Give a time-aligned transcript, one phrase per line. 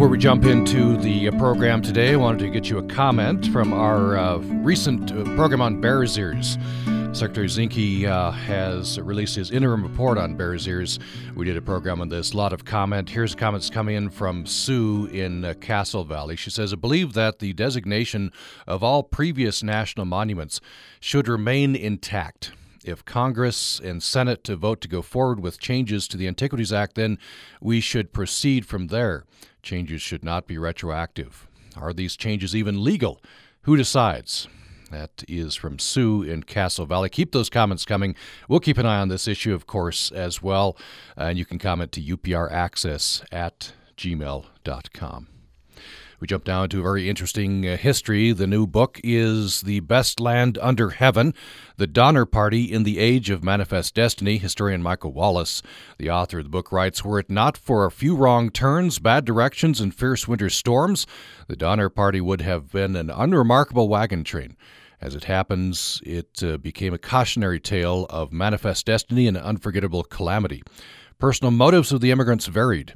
[0.00, 3.48] Before we jump into the uh, program today, I wanted to get you a comment
[3.48, 6.56] from our uh, recent uh, program on Bears Ears.
[7.12, 10.98] Secretary Zinke uh, has released his interim report on Bears Ears.
[11.34, 12.32] We did a program on this.
[12.32, 13.10] A lot of comment.
[13.10, 16.34] Here's comments coming in from Sue in uh, Castle Valley.
[16.34, 18.32] She says, I believe that the designation
[18.66, 20.62] of all previous national monuments
[20.98, 22.52] should remain intact.
[22.82, 26.94] If Congress and Senate to vote to go forward with changes to the Antiquities Act,
[26.94, 27.18] then
[27.60, 29.24] we should proceed from there.
[29.62, 31.48] Changes should not be retroactive.
[31.76, 33.20] Are these changes even legal?
[33.62, 34.48] Who decides?
[34.90, 37.08] That is from Sue in Castle Valley.
[37.08, 38.16] Keep those comments coming.
[38.48, 40.76] We'll keep an eye on this issue, of course, as well.
[41.16, 45.28] And you can comment to upraccess at gmail.com.
[46.20, 48.32] We jump down to a very interesting uh, history.
[48.32, 51.32] The new book is The Best Land Under Heaven
[51.78, 54.36] The Donner Party in the Age of Manifest Destiny.
[54.36, 55.62] Historian Michael Wallis,
[55.96, 59.24] the author of the book, writes Were it not for a few wrong turns, bad
[59.24, 61.06] directions, and fierce winter storms,
[61.48, 64.58] the Donner Party would have been an unremarkable wagon train.
[65.00, 70.62] As it happens, it uh, became a cautionary tale of manifest destiny and unforgettable calamity.
[71.18, 72.92] Personal motives of the immigrants varied.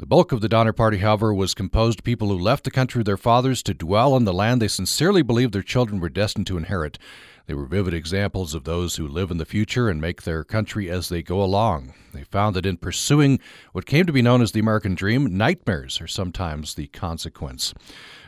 [0.00, 3.02] The bulk of the Donner Party, however, was composed of people who left the country
[3.02, 6.46] of their fathers to dwell on the land they sincerely believed their children were destined
[6.46, 6.98] to inherit.
[7.46, 10.88] They were vivid examples of those who live in the future and make their country
[10.88, 11.92] as they go along.
[12.14, 13.40] They found that in pursuing
[13.72, 17.74] what came to be known as the American dream, nightmares are sometimes the consequence.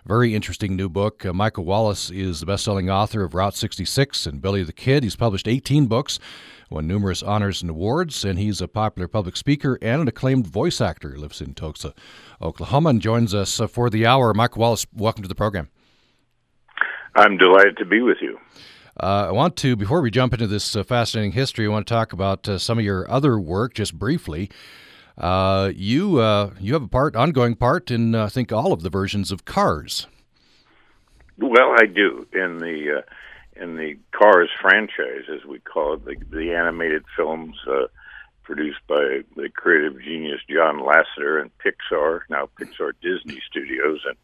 [0.04, 1.24] Very interesting new book.
[1.24, 5.04] Uh, Michael Wallis is the best selling author of Route 66 and Billy the Kid.
[5.04, 6.18] He's published 18 books
[6.72, 10.80] won numerous honors and awards, and he's a popular public speaker and an acclaimed voice
[10.80, 11.12] actor.
[11.12, 11.94] He lives in Tulsa,
[12.40, 14.32] Oklahoma, and joins us uh, for the hour.
[14.34, 15.68] Michael Wallis, welcome to the program.
[17.14, 18.38] I'm delighted to be with you.
[18.98, 21.94] Uh, I want to, before we jump into this uh, fascinating history, I want to
[21.94, 24.50] talk about uh, some of your other work just briefly.
[25.18, 28.90] Uh, you uh, you have a part, ongoing part in I think all of the
[28.90, 30.06] versions of Cars.
[31.38, 33.02] Well, I do in the
[33.56, 37.86] in the Cars franchise, as we call it, the, the animated films uh,
[38.42, 44.16] produced by the creative genius John Lasseter and Pixar, now Pixar Disney Studios, and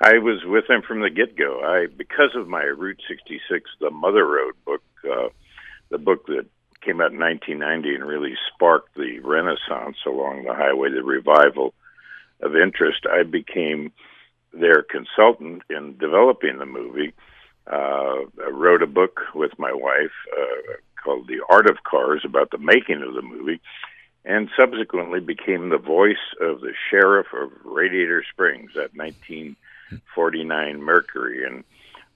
[0.00, 1.60] I was with them from the get go.
[1.60, 5.28] I because of my Route 66, the Mother Road book, uh,
[5.90, 6.46] the book that
[6.84, 11.74] came out in 1990 and really sparked the renaissance along the highway, the revival
[12.40, 13.06] of interest.
[13.10, 13.92] I became
[14.52, 17.12] their consultant in developing the movie
[17.70, 22.58] uh, wrote a book with my wife uh, called The Art of Cars about the
[22.58, 23.60] making of the movie,
[24.24, 31.64] and subsequently became the voice of the sheriff of Radiator Springs, that 1949 Mercury, and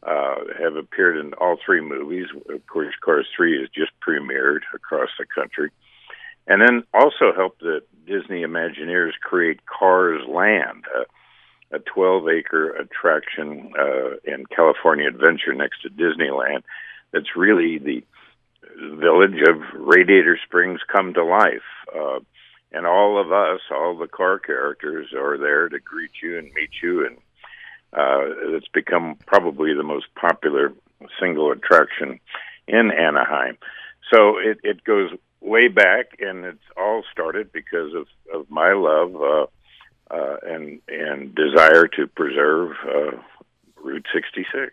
[0.02, 2.26] uh, have appeared in all three movies.
[2.48, 5.70] Of course, Cars 3 is just premiered across the country.
[6.46, 10.84] And then also helped the Disney Imagineers create Cars Land,
[11.70, 16.62] a 12 acre attraction uh, in California Adventure next to Disneyland
[17.12, 18.02] that's really the
[18.76, 21.62] village of Radiator Springs come to life.
[21.94, 22.20] Uh,
[22.70, 26.70] and all of us, all the car characters, are there to greet you and meet
[26.82, 27.06] you.
[27.06, 27.16] And
[27.92, 30.72] uh, it's become probably the most popular
[31.20, 32.20] single attraction
[32.66, 33.56] in Anaheim.
[34.12, 35.10] So it, it goes
[35.40, 39.14] way back, and it's all started because of, of my love.
[39.16, 39.46] Uh,
[40.10, 43.10] uh, and and desire to preserve uh,
[43.82, 44.72] Route 66.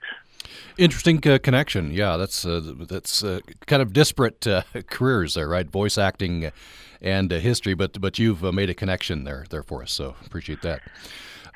[0.77, 1.91] Interesting uh, connection.
[1.91, 5.69] Yeah, that's uh, that's uh, kind of disparate uh, careers there, right?
[5.69, 6.51] Voice acting
[7.01, 9.91] and history, but but you've made a connection there there for us.
[9.91, 10.81] So appreciate that.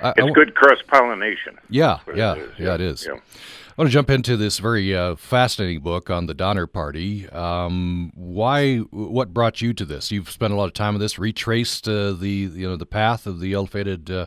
[0.04, 1.58] It's good cross pollination.
[1.70, 3.06] Yeah, yeah, yeah, yeah, it is.
[3.06, 3.14] Yeah.
[3.14, 7.30] I want to jump into this very uh, fascinating book on the Donner Party.
[7.30, 8.78] Um, why?
[8.78, 10.12] What brought you to this?
[10.12, 13.26] You've spent a lot of time on this, retraced uh, the you know the path
[13.26, 14.26] of the ill-fated uh,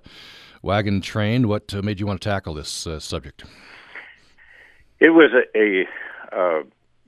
[0.63, 1.49] wagon train.
[1.49, 3.45] What uh, made you want to tackle this uh, subject?
[5.01, 5.87] It was a, a,
[6.33, 6.63] uh,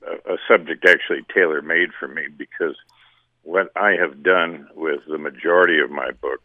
[0.05, 2.75] a subject actually tailor made for me because
[3.41, 6.43] what I have done with the majority of my books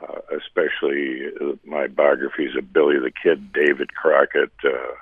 [0.00, 1.30] uh, especially
[1.64, 4.94] my biographies of Billy the Kid, David Crockett, uh,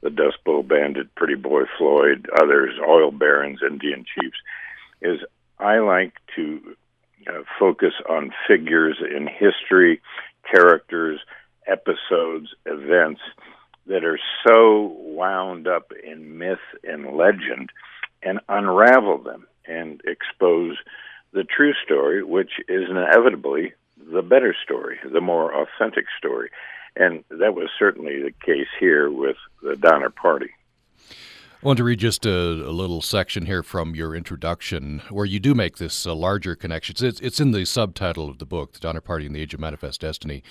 [0.00, 4.38] the Dust Bowl Bandit, Pretty Boy Floyd, others, oil barons, Indian chiefs,
[5.02, 5.20] is
[5.58, 6.60] I like to
[7.28, 10.00] uh, focus on figures in history,
[10.52, 11.20] characters,
[11.66, 13.20] episodes, events
[13.86, 17.70] that are so wound up in myth and legend
[18.22, 20.76] and unravel them and expose
[21.32, 23.72] the true story, which is inevitably
[24.12, 26.50] the better story, the more authentic story.
[26.96, 30.50] And that was certainly the case here with the Donner Party.
[31.60, 35.40] I want to read just a, a, little section here from your introduction where you
[35.40, 36.94] do make this uh, larger connection.
[37.04, 39.60] It's, it's in the subtitle of the book, The Donner Party and the Age of
[39.60, 40.44] Manifest Destiny.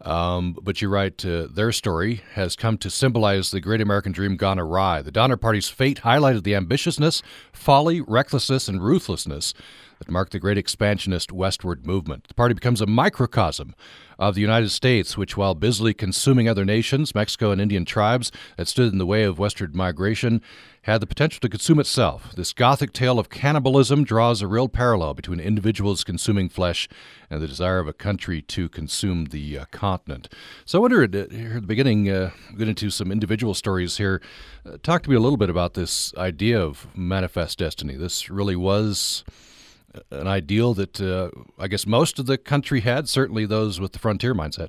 [0.00, 4.36] Um, but you write, uh, their story has come to symbolize the great American dream
[4.36, 5.02] gone awry.
[5.02, 7.22] The Donner Party's fate highlighted the ambitiousness,
[7.52, 9.54] folly, recklessness, and ruthlessness
[9.98, 12.28] that marked the great expansionist westward movement.
[12.28, 13.74] The party becomes a microcosm
[14.18, 18.68] of the United States, which, while busily consuming other nations, Mexico and Indian tribes that
[18.68, 20.40] stood in the way of westward migration,
[20.82, 22.32] had the potential to consume itself.
[22.34, 26.88] This Gothic tale of cannibalism draws a real parallel between individuals consuming flesh
[27.30, 30.28] and the desire of a country to consume the uh, continent.
[30.64, 34.22] So I wonder, uh, here at the beginning, uh, get into some individual stories here.
[34.64, 37.96] Uh, talk to me a little bit about this idea of manifest destiny.
[37.96, 39.24] This really was
[40.10, 43.98] an ideal that uh, I guess most of the country had, certainly those with the
[43.98, 44.68] frontier mindset.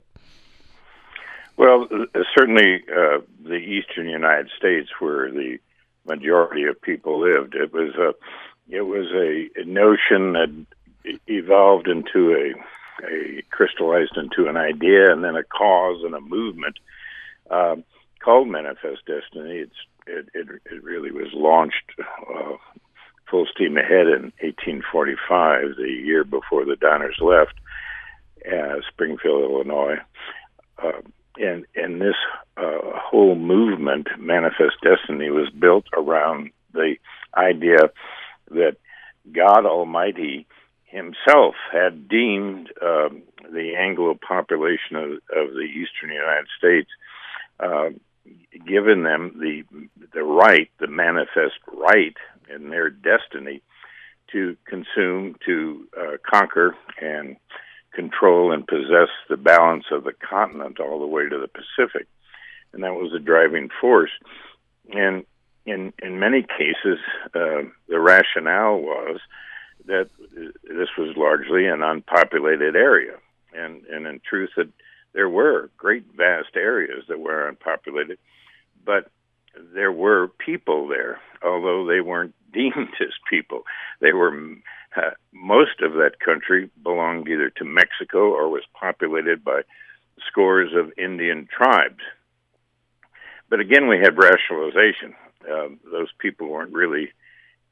[1.58, 5.60] Well, uh, certainly uh, the eastern United States, where the
[6.10, 8.14] majority of people lived, it was a
[8.70, 10.66] it was a, notion that
[11.28, 12.54] evolved into a
[13.06, 16.78] a crystallized into an idea and then a cause and a movement
[17.50, 17.76] uh,
[18.24, 19.60] called Manifest Destiny.
[19.60, 22.58] It's it, it, it really was launched uh,
[23.30, 27.54] full steam ahead in 1845, the year before the Donners left
[28.46, 29.98] uh, Springfield, Illinois.
[30.82, 31.02] Uh,
[31.40, 32.16] and and this
[32.58, 36.96] uh, whole movement, Manifest Destiny, was built around the
[37.36, 37.90] idea
[38.52, 38.78] that
[39.32, 40.48] God Almighty
[40.86, 43.10] Himself had deemed uh,
[43.52, 46.90] the Anglo population of, of, the eastern United States,
[47.60, 47.90] uh,
[48.66, 49.64] given them the
[50.14, 52.16] the right, the manifest right
[52.54, 53.62] in their destiny
[54.32, 57.38] to consume, to uh, conquer, and
[57.94, 62.08] control and possess the balance of the continent all the way to the Pacific,
[62.74, 64.12] and that was a driving force.
[64.92, 65.26] And
[65.66, 67.00] in in many cases,
[67.36, 69.20] uh, the rationale was
[69.86, 70.10] that
[70.64, 73.18] this was largely an unpopulated area,
[73.54, 74.70] and and in truth, that
[75.14, 78.18] there were great vast areas that were unpopulated,
[78.86, 79.12] but
[79.74, 83.64] there were people there, although they weren't deemed as people.
[84.00, 84.32] They were
[84.96, 89.62] uh, most of that country belonged either to Mexico or was populated by
[90.28, 92.02] scores of Indian tribes.
[93.50, 95.16] But again, we had rationalization.
[95.50, 97.12] Uh, those people weren't really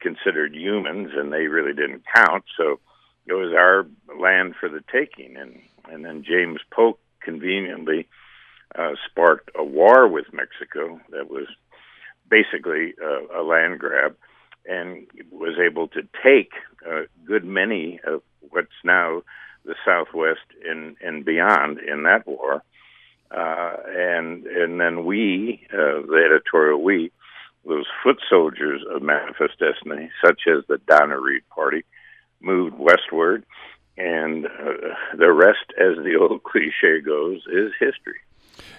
[0.00, 2.44] considered humans, and they really didn't count.
[2.56, 2.80] So
[3.26, 3.86] it was our
[4.18, 5.36] land for the taking.
[5.36, 5.60] And
[5.90, 8.08] and then James Polk conveniently
[8.76, 11.46] uh, sparked a war with Mexico that was
[12.28, 14.16] basically uh, a land grab
[14.68, 16.52] and was able to take
[16.86, 19.22] a good many of what's now
[19.64, 22.62] the Southwest and, and beyond in that war.
[23.30, 27.12] Uh, and and then we, uh, the editorial we,
[27.66, 31.84] those foot soldiers of Manifest Destiny, such as the Donner Reed Party,
[32.40, 33.44] moved westward,
[33.98, 38.20] and uh, the rest, as the old cliche goes, is history.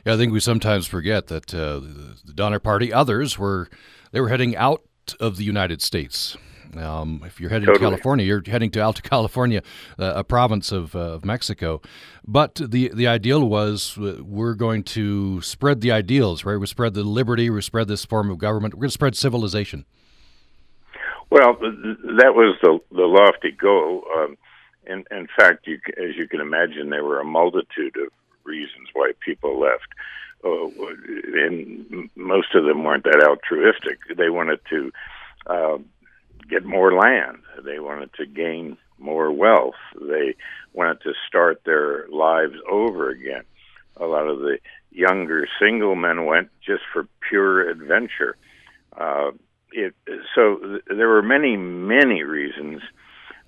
[0.06, 3.70] Yeah, I think we sometimes forget that uh, the Donner Party, others were
[4.12, 4.82] they were heading out
[5.16, 6.38] of the United States.
[6.78, 7.86] Um, if you're heading totally.
[7.86, 9.64] to California, you're heading to Alta California,
[9.98, 11.82] uh, a province of, uh, of, Mexico.
[12.28, 16.58] But the the ideal was uh, we're going to spread the ideals, right?
[16.58, 19.86] We spread the liberty, we spread this form of government, we're going to spread civilization.
[21.32, 24.04] Well, that was the the lofty goal.
[24.16, 24.38] Um,
[24.86, 28.12] in, in fact, you, as you can imagine, there were a multitude of
[28.44, 29.88] reasons why people left.
[30.44, 30.68] Uh,
[31.34, 34.00] and most of them weren't that altruistic.
[34.16, 34.92] They wanted to
[35.48, 35.78] uh,
[36.50, 37.40] get more land.
[37.64, 39.76] They wanted to gain more wealth.
[40.00, 40.36] They
[40.74, 43.44] wanted to start their lives over again.
[43.98, 44.60] A lot of the
[44.92, 48.36] younger single men went just for pure adventure.
[48.98, 49.32] Uh,
[49.72, 49.94] it,
[50.36, 52.82] so th- there were many, many reasons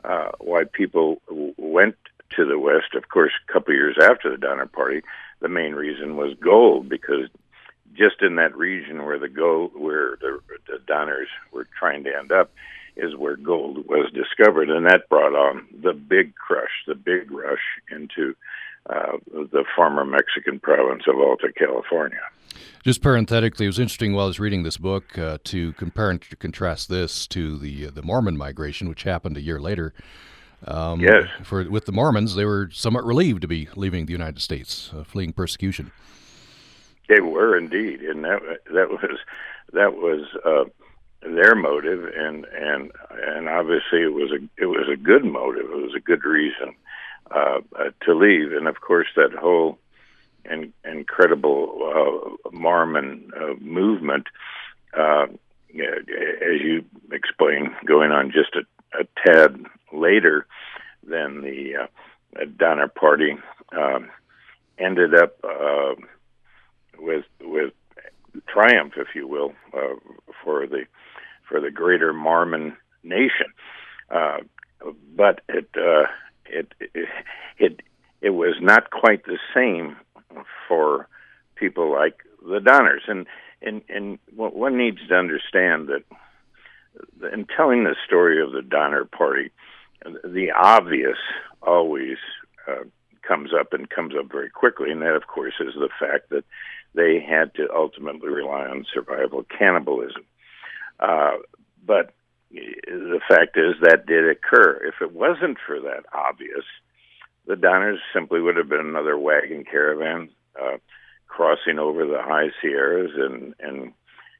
[0.03, 1.95] uh, why people w- went
[2.36, 2.95] to the West.
[2.95, 5.01] Of course, a couple years after the Donner Party,
[5.41, 7.27] the main reason was gold because
[7.93, 12.31] just in that region where the gold, where the, the Donners were trying to end
[12.31, 12.51] up,
[12.95, 17.60] is where gold was discovered, and that brought on the big crush, the big rush
[17.89, 18.36] into
[18.89, 22.19] uh, the former Mexican province of Alta California.
[22.83, 26.21] Just parenthetically, it was interesting while I was reading this book uh, to compare and
[26.21, 29.93] to contrast this to the uh, the Mormon migration, which happened a year later.
[30.68, 31.27] Um, yes.
[31.44, 35.03] For with the Mormons, they were somewhat relieved to be leaving the United States, uh,
[35.03, 35.91] fleeing persecution.
[37.08, 38.41] They were indeed, and that
[38.74, 39.18] that was
[39.74, 40.65] that was uh,
[41.22, 45.65] their motive, and and and obviously it was a it was a good motive.
[45.65, 46.75] It was a good reason
[47.32, 49.80] uh, uh, to leave, and of course that whole
[50.46, 54.27] in, incredible uh, Mormon uh, movement
[54.98, 55.27] uh,
[55.74, 58.62] as you explained, going on just a,
[59.00, 60.45] a tad later
[61.03, 63.38] than the uh, Donner Party
[63.75, 64.10] um,
[64.77, 65.95] ended up uh,
[66.98, 67.74] with with
[68.48, 69.95] triumph, if you will, uh,
[70.43, 70.86] for the
[71.48, 73.48] for the greater Mormon nation.
[74.10, 74.38] Uh,
[75.15, 76.07] but it, uh,
[76.45, 77.10] it it
[77.57, 77.81] it
[78.21, 79.95] it was not quite the same
[80.67, 81.07] for
[81.55, 83.25] people like the Donners, and
[83.62, 86.03] and and one needs to understand that
[87.31, 89.51] in telling the story of the Donner Party,
[90.24, 91.17] the obvious
[91.62, 92.17] always
[92.67, 92.83] uh,
[93.21, 96.43] comes up and comes up very quickly, and that, of course, is the fact that
[96.93, 100.24] they had to ultimately rely on survival cannibalism.
[101.00, 101.38] Uh,
[101.86, 102.13] but
[102.51, 104.81] the fact is that did occur.
[104.86, 106.65] If it wasn't for that obvious,
[107.48, 110.29] the Donners simply would have been another wagon caravan
[110.62, 110.77] uh,
[111.27, 113.93] crossing over the high Sierras and and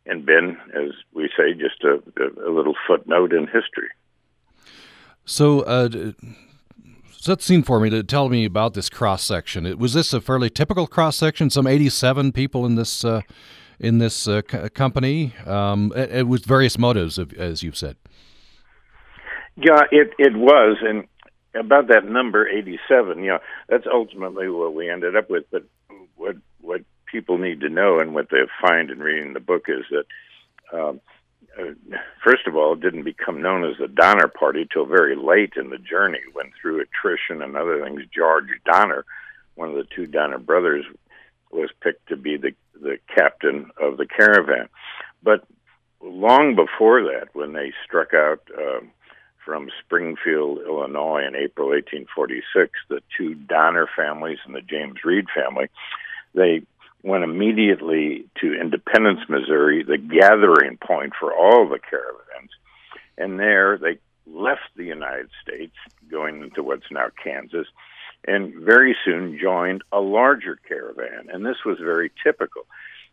[0.06, 2.02] and been, as we say, just a,
[2.46, 3.90] a little footnote in history.
[5.26, 6.14] So, uh,
[7.12, 9.78] set the scene for me to tell me about this cross section.
[9.78, 11.50] Was this a fairly typical cross section?
[11.50, 13.22] Some eighty-seven people in this uh,
[13.80, 17.96] in this uh, c- company, um, it, it with various motives, as you've said.
[19.56, 21.08] Yeah, it it was, and
[21.54, 23.24] about that number eighty-seven.
[23.24, 23.38] Yeah,
[23.70, 25.44] that's ultimately what we ended up with.
[25.52, 25.64] But
[26.16, 26.82] what what
[27.12, 30.06] people need to know and what they find in reading the book is that.
[30.78, 31.02] Um,
[31.60, 31.74] uh,
[32.24, 35.70] first of all, it didn't become known as the Donner Party till very late in
[35.70, 39.04] the journey, when through attrition and other things, George Donner,
[39.56, 40.86] one of the two Donner brothers,
[41.52, 44.68] was picked to be the the captain of the caravan.
[45.22, 45.46] But
[46.02, 48.80] long before that, when they struck out uh,
[49.46, 55.70] from Springfield, Illinois, in April 1846, the two Donner families and the James Reed family,
[56.34, 56.64] they
[57.04, 62.52] went immediately to Independence, Missouri, the gathering point for all the caravans.
[63.18, 65.76] And there they left the United States,
[66.10, 67.68] going into what's now Kansas,
[68.28, 71.30] and very soon joined a larger caravan.
[71.32, 72.64] And this was very typical.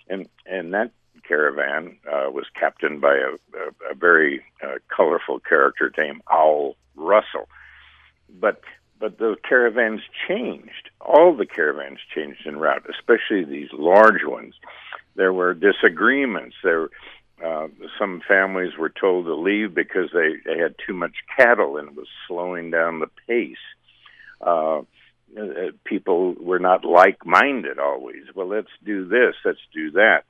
[0.08, 0.90] And, and that
[1.26, 7.48] caravan uh, was captained by a, a, a very uh, colorful character named Owl Russell.
[8.28, 8.60] But
[9.00, 10.90] but the caravans changed.
[11.00, 14.54] All the caravans changed in route, especially these large ones.
[15.14, 16.56] There were disagreements.
[16.62, 16.88] There,
[17.44, 21.88] uh, some families were told to leave because they, they had too much cattle and
[21.88, 23.56] it was slowing down the pace.
[24.40, 24.82] Uh,
[25.38, 28.24] uh people were not like-minded always.
[28.34, 29.34] Well, let's do this.
[29.44, 30.24] Let's do that.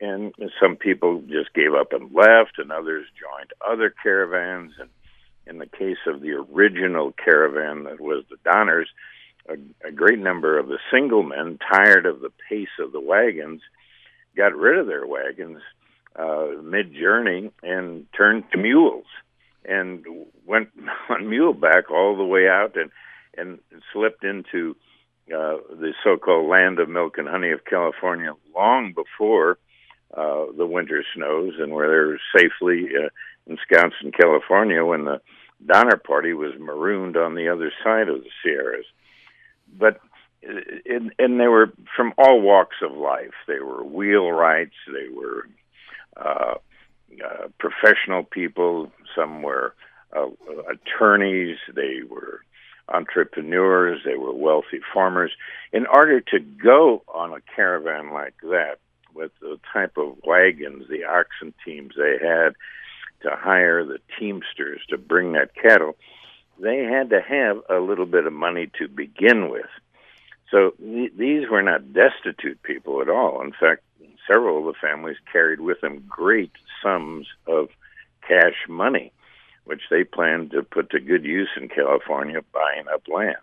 [0.00, 4.88] And some people just gave up and left, and others joined other caravans and
[5.48, 8.88] in the case of the original caravan that was the Donners,
[9.48, 13.62] a, a great number of the single men, tired of the pace of the wagons,
[14.36, 15.60] got rid of their wagons
[16.16, 19.06] uh, mid journey and turned to mules
[19.64, 20.04] and
[20.46, 20.68] went
[21.08, 22.90] on muleback all the way out and
[23.36, 23.60] and
[23.92, 24.74] slipped into
[25.28, 29.58] uh, the so-called land of milk and honey of California long before
[30.16, 33.08] uh, the winter snows, and where they're safely uh,
[33.46, 35.20] ensconced in California when the
[35.64, 38.86] Donner Party was marooned on the other side of the Sierras.
[39.76, 40.00] But
[40.42, 43.34] and, and they were from all walks of life.
[43.46, 44.70] They were wheelwrights.
[44.86, 45.48] They were
[46.16, 46.54] uh,
[47.24, 48.92] uh, professional people.
[49.16, 49.74] Some were
[50.16, 50.28] uh,
[50.70, 51.56] attorneys.
[51.74, 52.42] They were
[52.88, 54.00] entrepreneurs.
[54.04, 55.32] They were wealthy farmers.
[55.72, 58.78] In order to go on a caravan like that,
[59.14, 62.54] with the type of wagons, the oxen teams they had,
[63.22, 65.96] to hire the teamsters to bring that cattle,
[66.60, 69.66] they had to have a little bit of money to begin with.
[70.50, 73.42] So th- these were not destitute people at all.
[73.42, 73.82] In fact,
[74.30, 77.68] several of the families carried with them great sums of
[78.26, 79.12] cash money,
[79.64, 83.36] which they planned to put to good use in California, buying up land.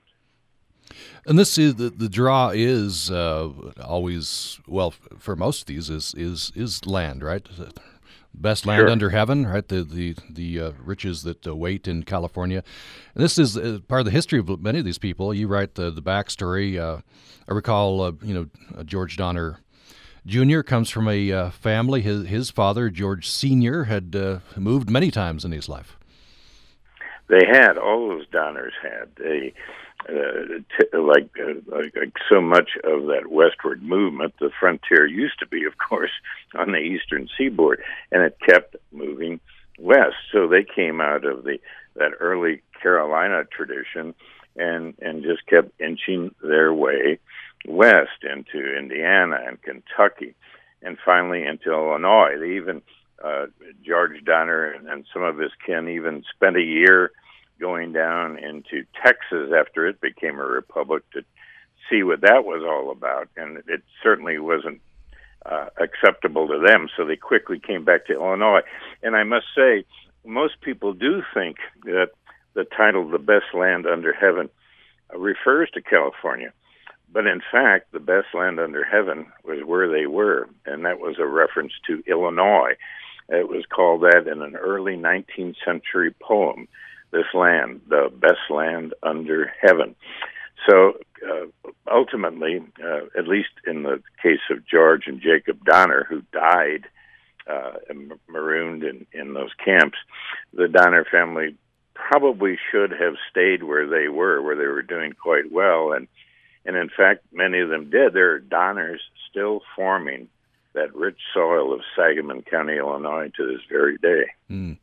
[1.26, 3.50] And this is the, the draw is uh,
[3.84, 7.48] always well for most of these is is is land, right?
[8.38, 8.90] Best land sure.
[8.90, 9.68] under heaven, right?
[9.68, 12.64] The the the uh, riches that uh, wait in California.
[13.14, 15.34] And this is uh, part of the history of many of these people.
[15.34, 16.80] You write the the backstory.
[16.80, 17.02] Uh,
[17.48, 19.60] I recall, uh, you know, uh, George Donner
[20.26, 20.62] Jr.
[20.62, 22.02] comes from a family.
[22.02, 24.16] His his father, George Senior, had
[24.56, 25.98] moved many times in his life.
[27.28, 29.10] They had all those Donners had.
[29.18, 29.54] They
[30.08, 35.48] uh, t- like, uh, like so much of that westward movement, the frontier used to
[35.48, 36.12] be, of course,
[36.56, 37.82] on the eastern seaboard,
[38.12, 39.40] and it kept moving
[39.80, 40.16] west.
[40.32, 41.60] So they came out of the
[41.96, 44.14] that early Carolina tradition,
[44.56, 47.20] and and just kept inching their way
[47.68, 50.36] west into Indiana and Kentucky,
[50.82, 52.38] and finally into Illinois.
[52.40, 52.82] They even
[53.24, 53.48] uh,
[53.84, 57.12] George Donner and, and some of his kin even spent a year
[57.60, 61.24] going down into Texas after it became a republic to
[61.90, 64.82] see what that was all about, and it certainly wasn't
[65.46, 66.90] uh, acceptable to them.
[66.96, 68.62] So they quickly came back to Illinois.
[69.04, 69.86] And I must say,
[70.26, 72.12] most people do think that
[72.54, 74.50] the title "The Best Land Under Heaven"
[75.14, 76.52] refers to California.
[77.12, 81.16] But in fact, the best land under heaven was where they were, and that was
[81.20, 82.74] a reference to Illinois.
[83.30, 86.68] It was called that in an early 19th century poem,
[87.16, 89.96] This Land, the Best Land Under Heaven.
[90.70, 90.94] So
[91.26, 91.46] uh,
[91.90, 96.88] ultimately, uh, at least in the case of George and Jacob Donner, who died
[97.50, 97.74] uh,
[98.28, 99.98] marooned in, in those camps,
[100.54, 101.56] the Donner family
[101.94, 106.08] probably should have stayed where they were, where they were doing quite well, and
[106.66, 108.14] and in fact, many of them did.
[108.14, 110.28] There are Donners still forming
[110.74, 114.26] that rich soil of Sangamon County, Illinois, to this very day.
[114.50, 114.78] Mm.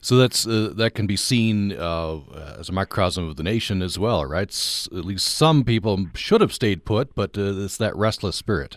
[0.00, 2.20] So that's uh, that can be seen uh,
[2.58, 4.48] as a microcosm of the nation as well, right?
[4.48, 8.76] S- at least some people should have stayed put, but uh, it's that restless spirit.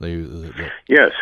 [0.00, 1.12] They, they, yes,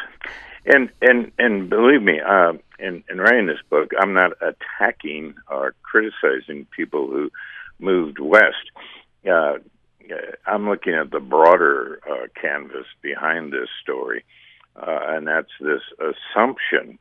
[0.67, 5.75] and and and believe me, uh, in in writing this book, I'm not attacking or
[5.83, 7.31] criticizing people who
[7.79, 8.71] moved west.
[9.29, 9.59] Uh,
[10.47, 14.25] I'm looking at the broader uh, canvas behind this story,
[14.77, 16.99] uh, and that's this assumption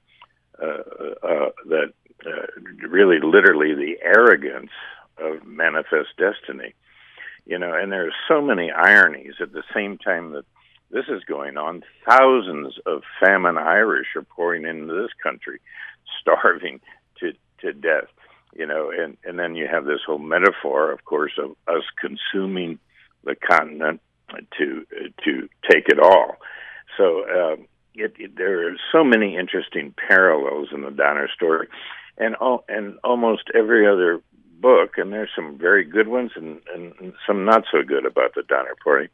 [0.61, 0.83] uh,
[1.23, 1.93] uh that
[2.25, 4.71] uh, really, literally, the arrogance
[5.17, 6.73] of manifest destiny.
[7.45, 10.45] You know, and there are so many ironies at the same time that
[10.91, 11.83] this is going on.
[12.07, 15.59] Thousands of famine Irish are pouring into this country,
[16.21, 16.79] starving
[17.19, 18.09] to to death.
[18.53, 22.79] You know, and and then you have this whole metaphor, of course, of us consuming
[23.23, 24.01] the continent
[24.57, 24.85] to
[25.23, 26.37] to take it all.
[26.97, 27.55] So uh,
[27.95, 31.67] it, it, there are so many interesting parallels in the Donner story,
[32.19, 32.35] and
[32.67, 34.21] and almost every other
[34.59, 38.43] book, and there's some very good ones and, and some not so good about the
[38.43, 39.09] Donner Party,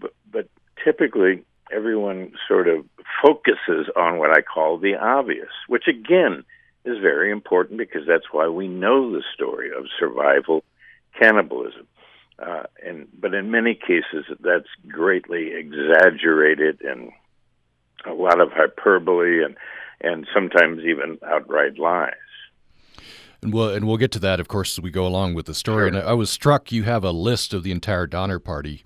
[0.00, 0.48] but, but
[0.82, 2.84] typically everyone sort of
[3.22, 6.44] focuses on what I call the obvious, which again
[6.84, 10.64] is very important because that's why we know the story of survival
[11.18, 11.86] cannibalism.
[12.38, 17.12] Uh, and but in many cases, that's greatly exaggerated and
[18.04, 19.56] a lot of hyperbole and
[20.00, 22.14] and sometimes even outright lies.
[23.42, 25.54] And we'll and we'll get to that, of course, as we go along with the
[25.54, 25.90] story.
[25.90, 25.98] Sure.
[26.00, 28.84] And I was struck you have a list of the entire Donner Party,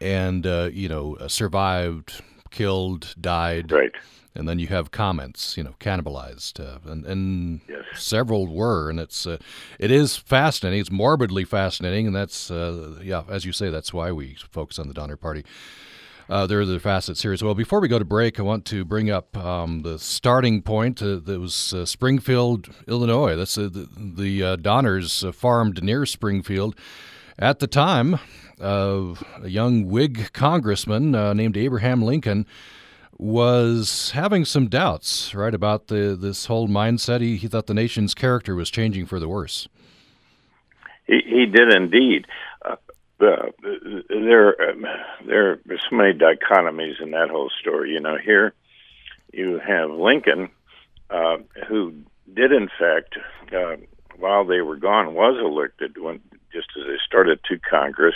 [0.00, 3.70] and uh, you know, uh, survived, killed, died.
[3.70, 3.92] Right
[4.38, 7.82] and then you have comments, you know, cannibalized, uh, and, and yes.
[7.96, 9.38] several were, and it's uh,
[9.80, 10.80] it is fascinating.
[10.80, 14.86] It's morbidly fascinating, and that's uh, yeah, as you say, that's why we focus on
[14.86, 15.44] the Donner Party.
[16.28, 17.42] Uh, the facet series.
[17.42, 21.02] Well, before we go to break, I want to bring up um, the starting point.
[21.02, 23.34] Uh, that was uh, Springfield, Illinois.
[23.34, 26.76] That's the, the Donners farmed near Springfield.
[27.38, 28.18] At the time,
[28.60, 32.44] a young Whig congressman named Abraham Lincoln
[33.16, 37.22] was having some doubts, right, about the this whole mindset.
[37.22, 39.66] He, he thought the nation's character was changing for the worse.
[41.06, 42.26] He, he did indeed.
[43.20, 43.50] Uh,
[44.08, 44.86] there, um,
[45.26, 47.92] there are so many dichotomies in that whole story.
[47.92, 48.52] You know, here
[49.32, 50.50] you have Lincoln,
[51.10, 51.94] uh, who
[52.32, 53.16] did in fact,
[53.52, 53.76] uh,
[54.16, 56.20] while they were gone, was elected when
[56.52, 58.14] just as they started to Congress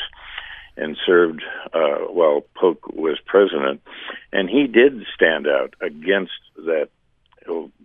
[0.76, 1.42] and served
[1.74, 3.82] uh, while Polk was president,
[4.32, 6.88] and he did stand out against that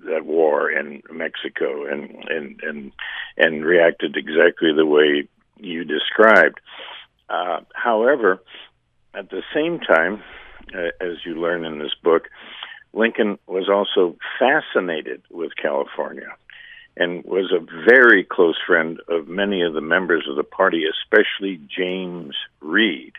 [0.06, 2.92] that war in Mexico and and and
[3.38, 5.28] and reacted exactly the way
[5.58, 6.60] you described.
[7.30, 8.42] Uh, however,
[9.14, 10.24] at the same time,
[10.74, 12.30] uh, as you learn in this book,
[12.94, 16.36] Lincoln was also fascinated with California
[16.96, 21.60] and was a very close friend of many of the members of the party, especially
[21.68, 23.14] James Reed,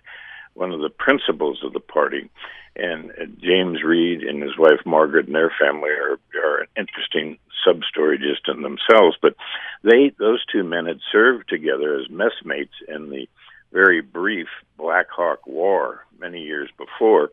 [0.55, 2.29] one of the principals of the party.
[2.75, 7.38] And uh, James Reed and his wife Margaret and their family are, are an interesting
[7.64, 9.16] sub story just in themselves.
[9.21, 9.37] But
[9.83, 13.29] they, those two men, had served together as messmates in the
[13.73, 17.31] very brief Black Hawk War many years before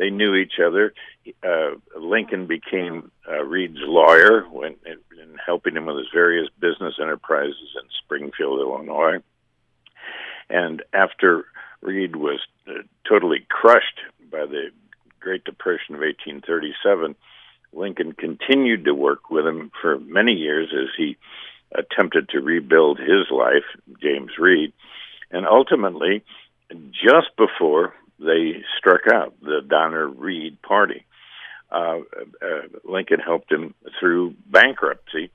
[0.00, 0.94] they knew each other.
[1.42, 6.94] Uh, Lincoln became uh, Reed's lawyer when in, in helping him with his various business
[7.00, 9.18] enterprises in Springfield, Illinois.
[10.48, 11.44] And after
[11.82, 14.70] Reed was uh, totally crushed by the
[15.20, 17.14] Great Depression of 1837,
[17.72, 21.16] Lincoln continued to work with him for many years as he
[21.72, 23.64] attempted to rebuild his life,
[24.02, 24.72] James Reed.
[25.30, 26.24] And ultimately,
[26.90, 31.04] just before they struck out the Donner Reed party.
[31.70, 32.00] uh,
[32.42, 35.30] uh, Lincoln helped him through bankruptcy,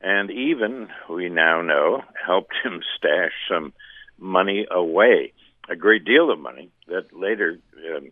[0.00, 3.72] and even we now know helped him stash some
[4.18, 5.32] money away,
[5.68, 7.58] a great deal of money that later
[7.96, 8.10] um,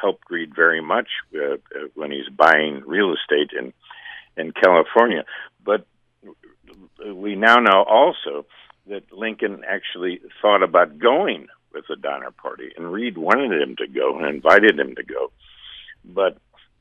[0.00, 3.72] helped Reed very much uh, uh, when he's buying real estate in
[4.36, 5.24] in California.
[5.64, 5.86] But
[7.04, 8.46] we now know also
[8.86, 13.86] that Lincoln actually thought about going with the Donner Party, and Reed wanted him to
[13.86, 15.30] go and invited him to go.
[16.04, 16.38] But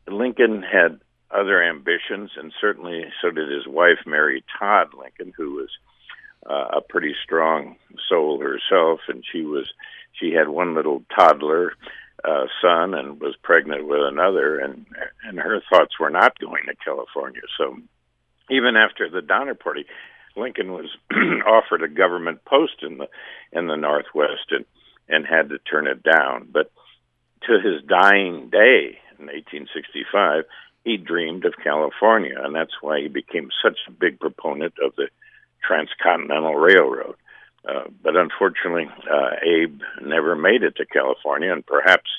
[0.08, 1.00] Lincoln had
[1.32, 5.70] other ambitions, and certainly so did his wife, Mary Todd Lincoln, who was
[6.50, 7.76] uh, a pretty strong
[8.08, 9.72] soul herself, and she was
[10.14, 11.74] she had one little toddler
[12.24, 14.86] uh, son and was pregnant with another, and
[15.24, 17.42] and her thoughts were not going to California.
[17.58, 17.78] So
[18.50, 19.86] even after the Donner Party,
[20.40, 20.90] Lincoln was
[21.48, 23.08] offered a government post in the
[23.52, 24.66] in the Northwest and
[25.08, 26.48] and had to turn it down.
[26.52, 26.72] But
[27.48, 30.44] to his dying day in 1865,
[30.84, 35.10] he dreamed of California, and that's why he became such a big proponent of the
[35.66, 37.16] Transcontinental Railroad.
[37.68, 42.10] Uh, but unfortunately, uh, Abe never made it to California, and perhaps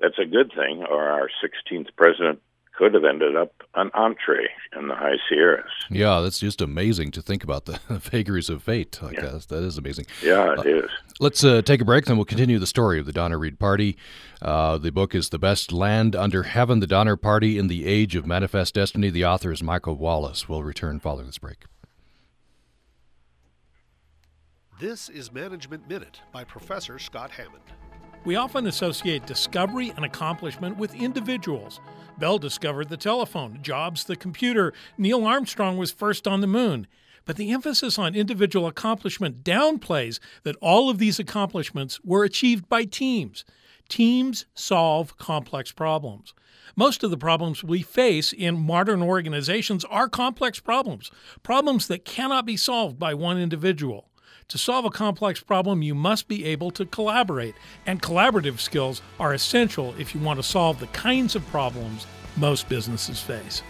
[0.00, 2.40] that's a good thing, or our 16th president
[2.76, 5.70] could have ended up an entree in the High Sierras.
[5.90, 8.98] Yeah, that's just amazing to think about the vagaries of fate.
[9.02, 9.26] Like yeah.
[9.26, 9.48] that.
[9.48, 10.06] that is amazing.
[10.22, 10.90] Yeah, it uh, is.
[11.20, 13.96] Let's uh, take a break, then we'll continue the story of the Donner Reed Party.
[14.40, 18.16] Uh, the book is The Best Land Under Heaven, The Donner Party in the Age
[18.16, 19.10] of Manifest Destiny.
[19.10, 20.48] The author is Michael Wallis.
[20.48, 21.66] We'll return following this break.
[24.80, 27.62] This is Management Minute by Professor Scott Hammond.
[28.24, 31.80] We often associate discovery and accomplishment with individuals.
[32.18, 36.86] Bell discovered the telephone, Jobs the computer, Neil Armstrong was first on the moon.
[37.24, 42.84] But the emphasis on individual accomplishment downplays that all of these accomplishments were achieved by
[42.84, 43.44] teams.
[43.88, 46.32] Teams solve complex problems.
[46.76, 51.10] Most of the problems we face in modern organizations are complex problems,
[51.42, 54.11] problems that cannot be solved by one individual.
[54.52, 57.54] To solve a complex problem, you must be able to collaborate,
[57.86, 62.68] and collaborative skills are essential if you want to solve the kinds of problems most
[62.68, 63.62] businesses face.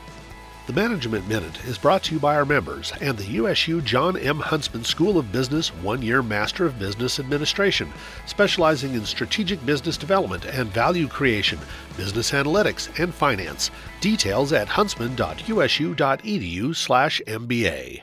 [0.66, 4.40] The Management Minute is brought to you by our members and the USU John M.
[4.40, 7.92] Huntsman School of Business one year Master of Business Administration,
[8.26, 11.60] specializing in strategic business development and value creation,
[11.96, 13.70] business analytics, and finance.
[14.00, 18.02] Details at huntsman.usu.edu/slash MBA.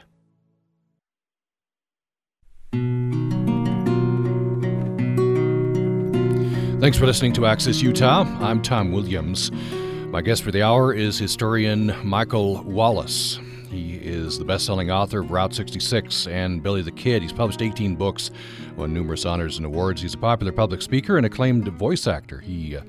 [6.79, 8.21] Thanks for listening to Access Utah.
[8.39, 9.51] I'm Tom Williams.
[9.51, 13.37] My guest for the hour is historian Michael Wallis.
[13.69, 17.21] He is the best selling author of Route 66 and Billy the Kid.
[17.21, 18.31] He's published 18 books,
[18.77, 20.01] won numerous honors and awards.
[20.01, 22.39] He's a popular public speaker and acclaimed voice actor.
[22.39, 22.83] He uh,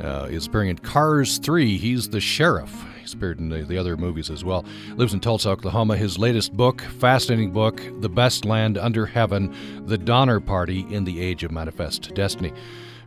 [0.00, 1.76] uh, is appearing in Cars 3.
[1.76, 2.86] He's the sheriff.
[2.98, 4.64] He's appeared in the, the other movies as well.
[4.94, 5.98] Lives in Tulsa, Oklahoma.
[5.98, 11.20] His latest book, fascinating book, The Best Land Under Heaven The Donner Party in the
[11.20, 12.54] Age of Manifest Destiny.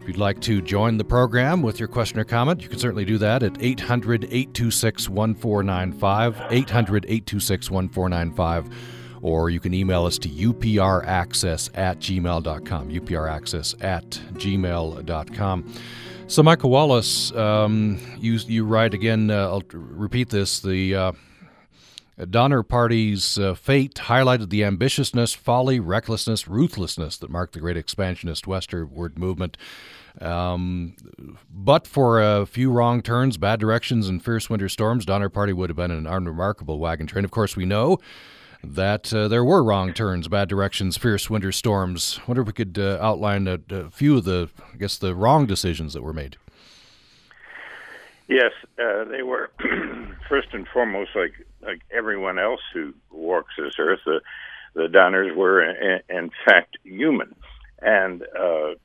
[0.02, 3.06] If you'd like to join the program with your question or comment, you can certainly
[3.06, 8.76] do that at 800 826 1495, 800 826 1495,
[9.22, 15.74] or you can email us to upraccess at gmail.com, upraccess at gmail.com.
[16.26, 20.96] So, Michael Wallis, um, you, you write again, uh, I'll repeat this, the.
[20.96, 21.12] Uh,
[22.30, 28.48] Donner Party's uh, fate highlighted the ambitiousness, folly, recklessness, ruthlessness that marked the great expansionist
[28.48, 29.58] westward movement.
[30.20, 30.96] Um,
[31.50, 35.70] but for a few wrong turns, bad directions, and fierce winter storms, Donner Party would
[35.70, 37.24] have been an unremarkable wagon train.
[37.24, 38.00] Of course, we know
[38.64, 42.20] that uh, there were wrong turns, bad directions, fierce winter storms.
[42.22, 45.16] I wonder if we could uh, outline a, a, few of the, I guess, the
[45.16, 46.38] wrong decisions that were made.
[48.28, 49.50] Yes, uh, they were
[50.30, 54.00] first and foremost like like everyone else who walks this earth.
[54.06, 54.22] The
[54.74, 57.36] the Donners were in, in fact human,
[57.82, 58.76] and uh,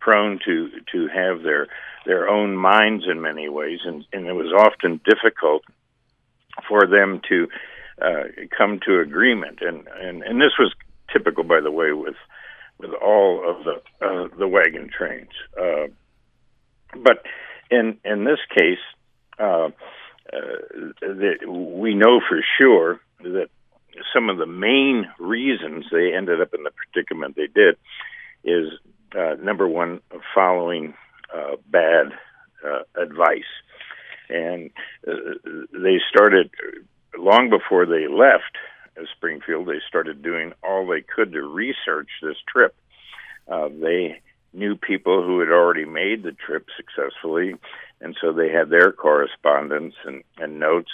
[0.00, 1.68] prone to to have their
[2.06, 5.62] their own minds in many ways, and, and it was often difficult
[6.68, 7.48] for them to
[8.00, 8.22] uh,
[8.56, 9.58] come to agreement.
[9.60, 10.74] And, and and this was
[11.12, 12.16] typical, by the way, with
[12.78, 15.30] with all of the uh, the wagon trains.
[15.60, 15.88] Uh,
[17.04, 17.24] but
[17.70, 18.78] in in this case,
[20.32, 23.48] uh, uh, we know for sure that
[24.14, 27.76] some of the main reasons they ended up in the predicament they did
[28.44, 28.68] is
[29.16, 30.00] uh, number one,
[30.34, 30.94] following
[31.34, 32.12] uh, bad
[32.94, 33.42] advice,
[34.28, 34.70] and
[35.04, 36.50] they started
[37.18, 38.56] long before they left
[39.16, 39.66] Springfield.
[39.66, 42.74] They started doing all they could to research this trip.
[43.48, 44.20] Uh, they
[44.52, 47.54] knew people who had already made the trip successfully,
[48.00, 50.90] and so they had their correspondence and, and notes.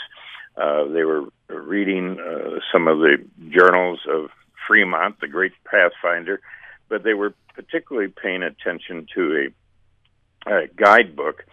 [0.57, 3.17] Uh, they were reading uh, some of the
[3.51, 4.31] journals of
[4.67, 6.41] Fremont, the great pathfinder,
[6.89, 9.51] but they were particularly paying attention to
[10.47, 11.45] a, a guidebook,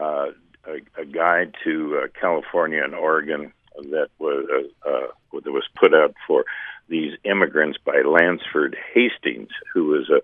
[0.00, 0.26] uh,
[0.66, 4.46] a, a, guide to uh, California and Oregon that was
[4.84, 6.44] uh, uh, that was put out for
[6.88, 10.20] these immigrants by Lansford Hastings, who was a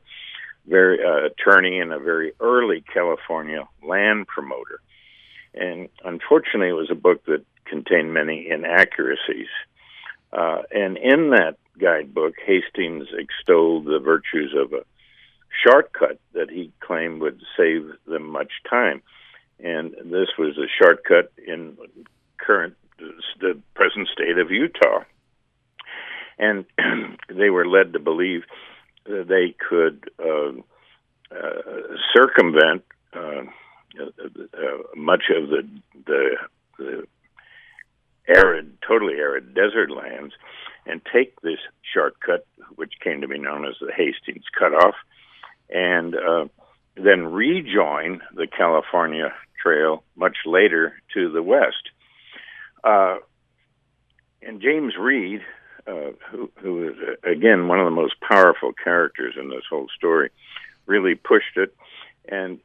[0.66, 4.80] very uh, attorney and a very early California land promoter.
[5.54, 9.48] And unfortunately, it was a book that contained many inaccuracies.
[10.32, 14.84] Uh, and in that guidebook, Hastings extolled the virtues of a
[15.64, 19.02] shortcut that he claimed would save them much time.
[19.58, 21.76] And this was a shortcut in
[22.38, 22.76] current
[23.40, 25.04] the present state of Utah.
[26.38, 26.64] And
[27.28, 28.42] they were led to believe
[29.08, 30.52] they could uh,
[31.30, 33.42] uh, circumvent uh,
[33.98, 35.68] uh much of the,
[36.06, 36.36] the,
[36.78, 37.06] the
[38.28, 40.34] arid, totally arid desert lands
[40.84, 41.58] and take this
[41.94, 44.94] shortcut, which came to be known as the Hastings Cutoff,
[45.68, 46.46] and uh,
[46.96, 51.90] then rejoin the California Trail much later to the west.
[52.84, 53.16] Uh,
[54.42, 55.40] and James Reed,
[55.86, 60.30] uh, who, who is again one of the most powerful characters in this whole story,
[60.86, 61.74] really pushed it.
[62.28, 62.60] And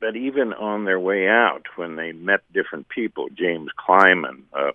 [0.00, 4.72] but even on their way out, when they met different people, James Clyman, uh,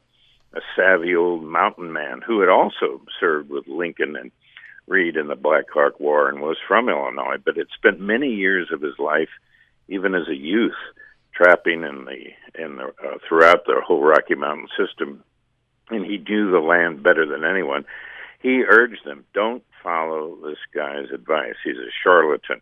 [0.54, 4.32] a savvy old mountain man who had also served with Lincoln and
[4.88, 8.70] Reed in the Black Hawk War and was from Illinois, but had spent many years
[8.72, 9.30] of his life,
[9.88, 10.78] even as a youth,
[11.34, 15.24] trapping in the in the uh, throughout the whole Rocky Mountain system,
[15.89, 17.86] and he knew the land better than anyone.
[18.41, 21.56] He urged them, "Don't follow this guy's advice.
[21.63, 22.62] He's a charlatan.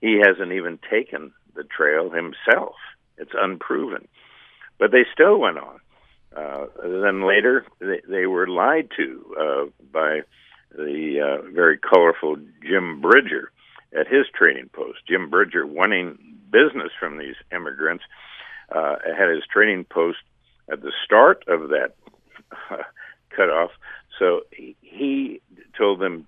[0.00, 2.76] He hasn't even taken the trail himself.
[3.18, 4.08] It's unproven."
[4.78, 5.80] But they still went on.
[6.36, 10.20] Uh, then later, they, they were lied to uh, by
[10.76, 13.50] the uh, very colorful Jim Bridger
[13.98, 14.98] at his training post.
[15.08, 16.18] Jim Bridger wanting
[16.50, 18.04] business from these immigrants
[18.74, 20.18] uh, had his training post
[20.70, 21.94] at the start of that
[22.70, 22.76] uh,
[23.30, 23.70] cutoff.
[24.18, 25.40] So he, he
[25.76, 26.26] told them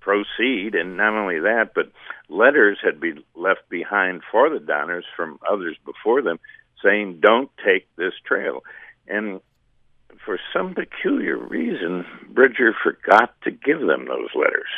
[0.00, 1.92] proceed, and not only that, but
[2.28, 6.38] letters had been left behind for the Donners from others before them
[6.82, 8.64] saying, "Don't take this trail."
[9.06, 9.40] And
[10.24, 14.68] for some peculiar reason, Bridger forgot to give them those letters.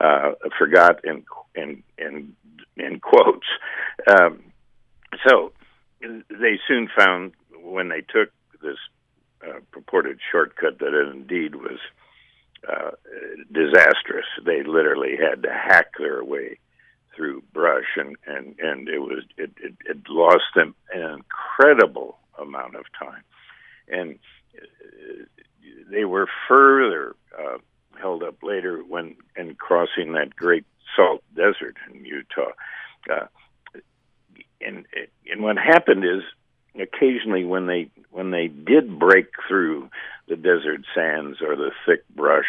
[0.00, 2.34] Uh, forgot in in in
[2.76, 3.46] in quotes.
[4.08, 4.42] Um,
[5.28, 5.52] so
[6.00, 7.32] they soon found
[7.62, 8.30] when they took
[8.62, 8.78] this
[9.46, 11.78] uh, purported shortcut that it indeed was
[12.68, 12.90] uh,
[13.52, 14.26] disastrous.
[14.44, 16.58] They literally had to hack their way
[17.14, 22.74] through brush, and and and it was it it, it lost them an incredible amount
[22.76, 23.22] of time,
[23.88, 24.18] and
[24.56, 25.24] uh,
[25.90, 27.58] they were further uh,
[28.00, 30.64] held up later when in crossing that great
[30.96, 32.52] salt desert in Utah.
[33.10, 33.26] Uh,
[34.60, 34.86] and
[35.30, 36.22] and what happened is
[36.80, 39.90] occasionally when they when they did break through
[40.28, 42.46] the desert sands or the thick brush,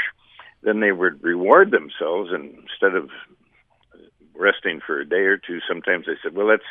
[0.63, 3.09] then they would reward themselves and instead of
[4.37, 6.63] resting for a day or two, sometimes they said, "Well, let's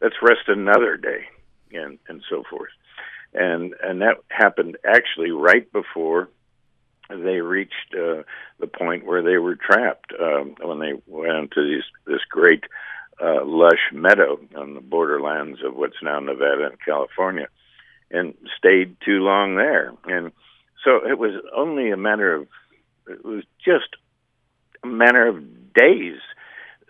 [0.00, 1.26] let's rest another day,"
[1.72, 2.72] and and so forth,
[3.32, 6.28] and and that happened actually right before
[7.08, 8.22] they reached uh,
[8.58, 12.64] the point where they were trapped um, when they went to these, this great
[13.22, 17.48] uh, lush meadow on the borderlands of what's now Nevada and California,
[18.10, 19.92] and stayed too long there.
[20.04, 20.32] And
[20.84, 22.48] so it was only a matter of
[23.08, 23.96] it was just
[24.82, 25.42] a matter of
[25.74, 26.18] days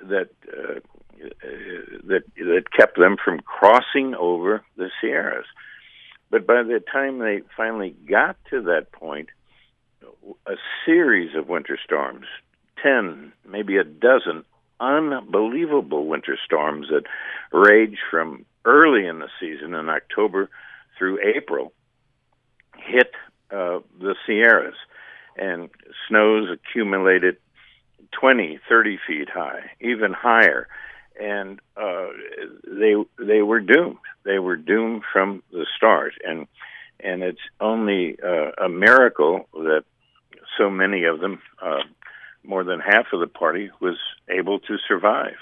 [0.03, 0.81] that uh,
[2.05, 5.47] that that kept them from crossing over the Sierras.
[6.31, 9.29] But by the time they finally got to that point,
[10.47, 12.27] a series of winter storms,
[12.83, 14.45] 10, maybe a dozen
[14.85, 17.05] unbelievable winter storms that
[17.53, 20.49] rage from early in the season in October
[20.99, 21.73] through April
[22.77, 23.13] hit
[23.51, 24.75] uh, the Sierras,
[25.37, 25.71] and
[26.09, 27.37] snows accumulated
[28.13, 30.69] 20, 30 feet high, even higher,
[31.21, 32.09] and uh,
[32.67, 33.99] they they were doomed.
[34.25, 36.47] They were doomed from the start, and
[37.01, 39.85] and it's only uh, a miracle that
[40.59, 41.83] so many of them, uh,
[42.45, 43.97] more than half of the party, was
[44.29, 45.37] able to survive.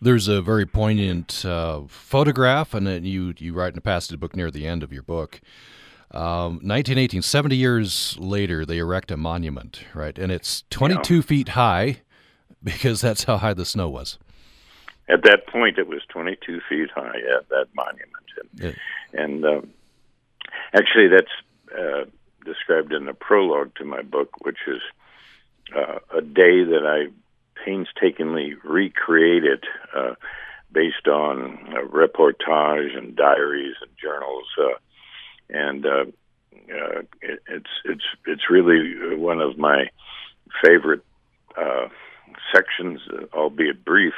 [0.00, 4.50] There's a very poignant uh, photograph, and you you write in a passage book near
[4.50, 5.40] the end of your book.
[6.12, 10.18] Um, 1918, 70 years later, they erect a monument, right?
[10.18, 11.20] And it's 22 yeah.
[11.20, 12.00] feet high
[12.64, 14.18] because that's how high the snow was.
[15.08, 19.22] at that point, it was 22 feet high at that monument, and, yeah.
[19.22, 19.70] and um,
[20.72, 22.04] actually, that's uh,
[22.44, 24.80] described in the prologue to my book, which is
[25.76, 27.12] uh, a day that I
[27.64, 30.14] painstakingly recreated uh,
[30.72, 34.78] based on uh, reportage and diaries and journals, uh,
[35.50, 36.04] and uh,
[36.72, 39.90] uh, it, it's it's it's really one of my
[40.64, 41.04] favorite
[41.56, 41.88] uh,
[42.54, 43.00] sections,
[43.32, 44.14] albeit brief,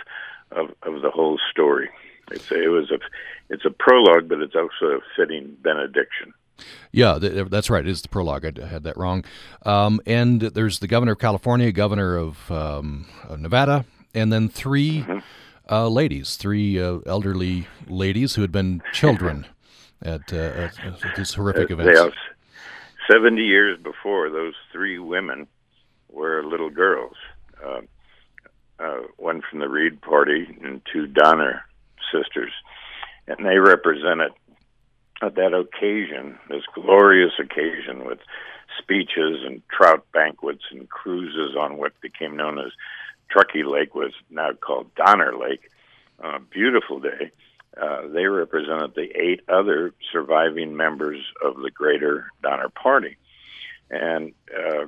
[0.50, 1.88] of of the whole story.
[2.30, 2.98] It's a, it was a
[3.48, 6.34] it's a prologue, but it's also a fitting benediction.
[6.92, 7.86] Yeah, that's right.
[7.86, 8.58] It is the prologue.
[8.58, 9.24] I had that wrong.
[9.64, 13.06] Um, and there's the governor of California, governor of, um,
[13.38, 15.18] Nevada, and then 3 mm-hmm.
[15.70, 19.46] uh, ladies, three uh, elderly ladies who had been children
[20.02, 21.92] at, uh, at, at these horrific uh, events.
[21.94, 22.12] Yes.
[23.10, 25.46] 70 years before, those three women
[26.10, 27.16] were little girls.
[27.64, 27.80] Uh,
[28.78, 31.64] uh, one from the Reed Party and two Donner
[32.12, 32.52] sisters.
[33.28, 34.32] And they represented
[35.22, 38.18] at that occasion, this glorious occasion with
[38.78, 42.72] speeches and trout banquets and cruises on what became known as
[43.30, 45.70] Truckee Lake, was now called Donner Lake.
[46.18, 47.30] A beautiful day.
[47.80, 53.16] Uh, they represented the eight other surviving members of the Greater Donner Party.
[53.90, 54.84] And uh,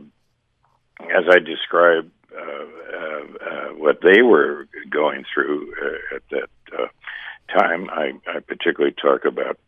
[1.01, 6.49] as I described uh, uh, uh what they were going through uh, at that
[7.57, 9.59] time, I, I particularly talk about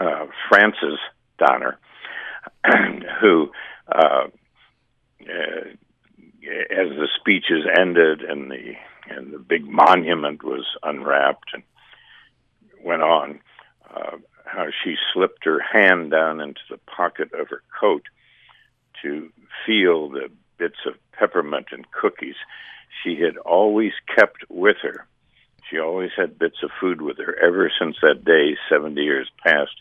[0.00, 0.98] uh, Frances
[1.38, 1.78] Donner,
[3.20, 3.50] who,
[3.90, 4.28] uh,
[5.22, 5.68] uh,
[6.70, 8.74] as the speeches ended and the
[9.10, 11.62] and the big monument was unwrapped and
[12.84, 13.40] went on,
[13.94, 18.02] uh, how she slipped her hand down into the pocket of her coat
[19.02, 19.30] to
[19.66, 22.34] feel the bits of peppermint and cookies
[23.02, 25.06] she had always kept with her.
[25.70, 29.72] She always had bits of food with her ever since that day, 70 years past,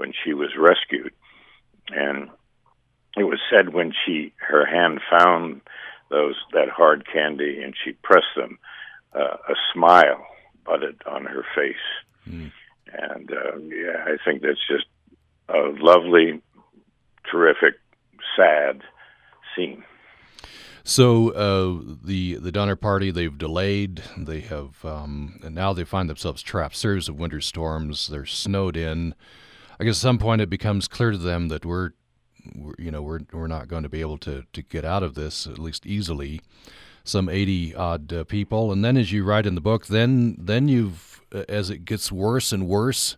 [0.00, 1.12] when she was rescued.
[1.88, 2.30] And
[3.18, 5.60] it was said when she her hand found
[6.08, 8.58] those that hard candy and she pressed them,
[9.14, 10.26] uh, a smile
[10.64, 11.86] budded on her face.
[12.26, 12.50] Mm.
[12.92, 14.86] And uh, yeah, I think that's just
[15.50, 16.40] a lovely,
[17.30, 17.74] terrific,
[18.36, 18.80] sad
[19.54, 19.84] scene.
[20.82, 24.02] So uh, the the Donner Party they've delayed.
[24.16, 26.76] They have um, and now they find themselves trapped.
[26.76, 28.08] Series of winter storms.
[28.08, 29.14] They're snowed in.
[29.80, 31.92] I guess at some point it becomes clear to them that we're,
[32.54, 35.14] we're you know, we're we're not going to be able to to get out of
[35.14, 36.42] this at least easily.
[37.02, 40.68] Some eighty odd uh, people, and then as you write in the book, then then
[40.68, 43.16] you've uh, as it gets worse and worse,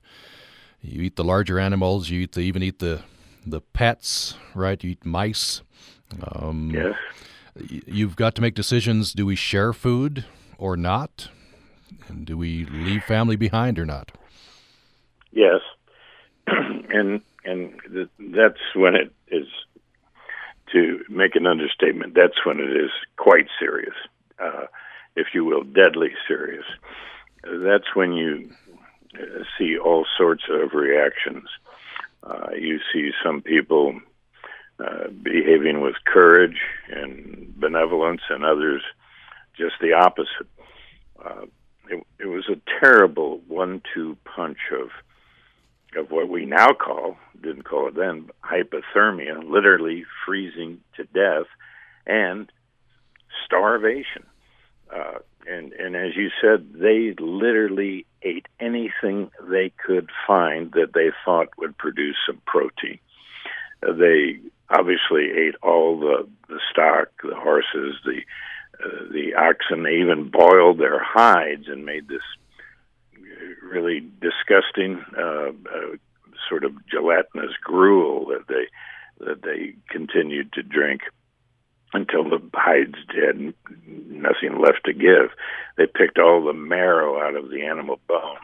[0.81, 2.11] you eat the larger animals.
[2.11, 3.03] You eat the even eat the
[3.45, 4.83] the pets, right?
[4.85, 5.63] You eat mice.
[6.23, 6.95] Um, yes.
[7.87, 9.13] You've got to make decisions.
[9.13, 10.25] Do we share food
[10.59, 11.29] or not?
[12.07, 14.13] And do we leave family behind or not?
[15.33, 15.61] Yes.
[16.47, 19.47] and and th- that's when it is
[20.73, 22.15] to make an understatement.
[22.15, 23.95] That's when it is quite serious,
[24.39, 24.67] uh,
[25.17, 26.65] if you will, deadly serious.
[27.45, 28.51] That's when you
[29.15, 31.49] uh, see all sorts of reactions.
[32.23, 34.01] Uh, you see some people
[34.79, 38.83] uh, behaving with courage and benevolence, and others
[39.57, 40.49] just the opposite.
[41.23, 41.47] Uh,
[41.89, 44.89] it, it was a terrible one-two punch of
[45.97, 51.47] of what we now call, didn't call it then, hypothermia, literally freezing to death,
[52.07, 52.51] and
[53.45, 54.25] starvation.
[54.95, 61.11] Uh, and and as you said, they literally ate anything they could find that they
[61.25, 62.99] thought would produce some protein.
[63.87, 64.39] Uh, they
[64.71, 68.21] obviously ate all the the stock, the horses, the
[68.85, 69.83] uh, the oxen.
[69.83, 72.23] They even boiled their hides and made this
[73.63, 75.97] really disgusting, uh, uh,
[76.49, 78.67] sort of gelatinous gruel that they
[79.25, 81.03] that they continued to drink
[81.93, 83.55] until the hides had
[83.87, 85.31] nothing left to give.
[85.77, 88.41] They picked all the marrow out of the animal bones.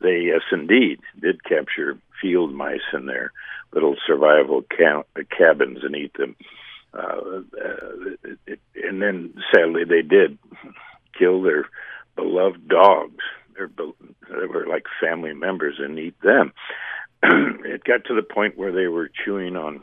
[0.00, 3.32] They, yes, indeed, did capture field mice in their
[3.72, 5.06] little survival camp,
[5.36, 6.36] cabins and eat them.
[6.92, 10.38] Uh, uh, it, and then, sadly, they did
[11.18, 11.68] kill their
[12.14, 13.22] beloved dogs
[13.58, 16.52] they were like family members and eat them.
[17.22, 19.82] it got to the point where they were chewing on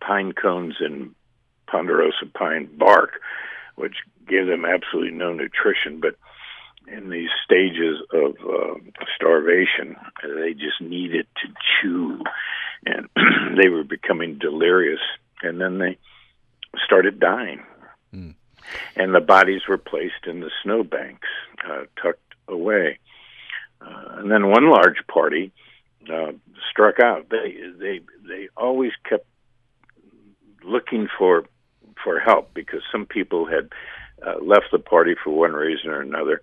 [0.00, 1.14] pine cones and
[1.66, 3.20] ponderosa pine bark,
[3.76, 3.96] which
[4.28, 6.00] gave them absolutely no nutrition.
[6.00, 6.16] But
[6.88, 8.74] in these stages of uh,
[9.14, 11.52] starvation, they just needed to
[11.82, 12.22] chew,
[12.84, 13.08] and
[13.60, 15.00] they were becoming delirious.
[15.42, 15.98] And then they
[16.84, 17.62] started dying.
[18.14, 18.34] Mm.
[18.94, 21.28] and the bodies were placed in the snowbanks,
[21.68, 22.98] uh, tucked away.
[23.80, 25.52] Uh, and then one large party
[26.12, 26.32] uh,
[26.70, 27.28] struck out.
[27.30, 29.26] They they they always kept
[30.64, 31.44] looking for
[32.02, 33.70] for help because some people had
[34.26, 36.40] uh, left the party for one reason or another,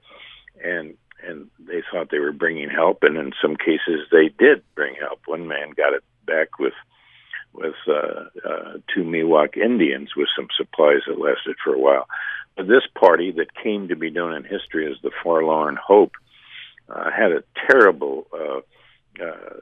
[0.64, 0.96] and
[1.26, 5.22] and they thought they were bringing help, and in some cases they did bring help.
[5.26, 6.74] One man got it back with
[7.54, 12.08] with uh, uh, two Miwok Indians with some supplies that lasted for a while.
[12.58, 16.14] This party that came to be known in history as the Forlorn Hope
[16.90, 19.60] uh, had a terrible, uh, uh,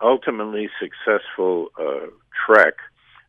[0.00, 2.06] ultimately successful uh,
[2.46, 2.74] trek.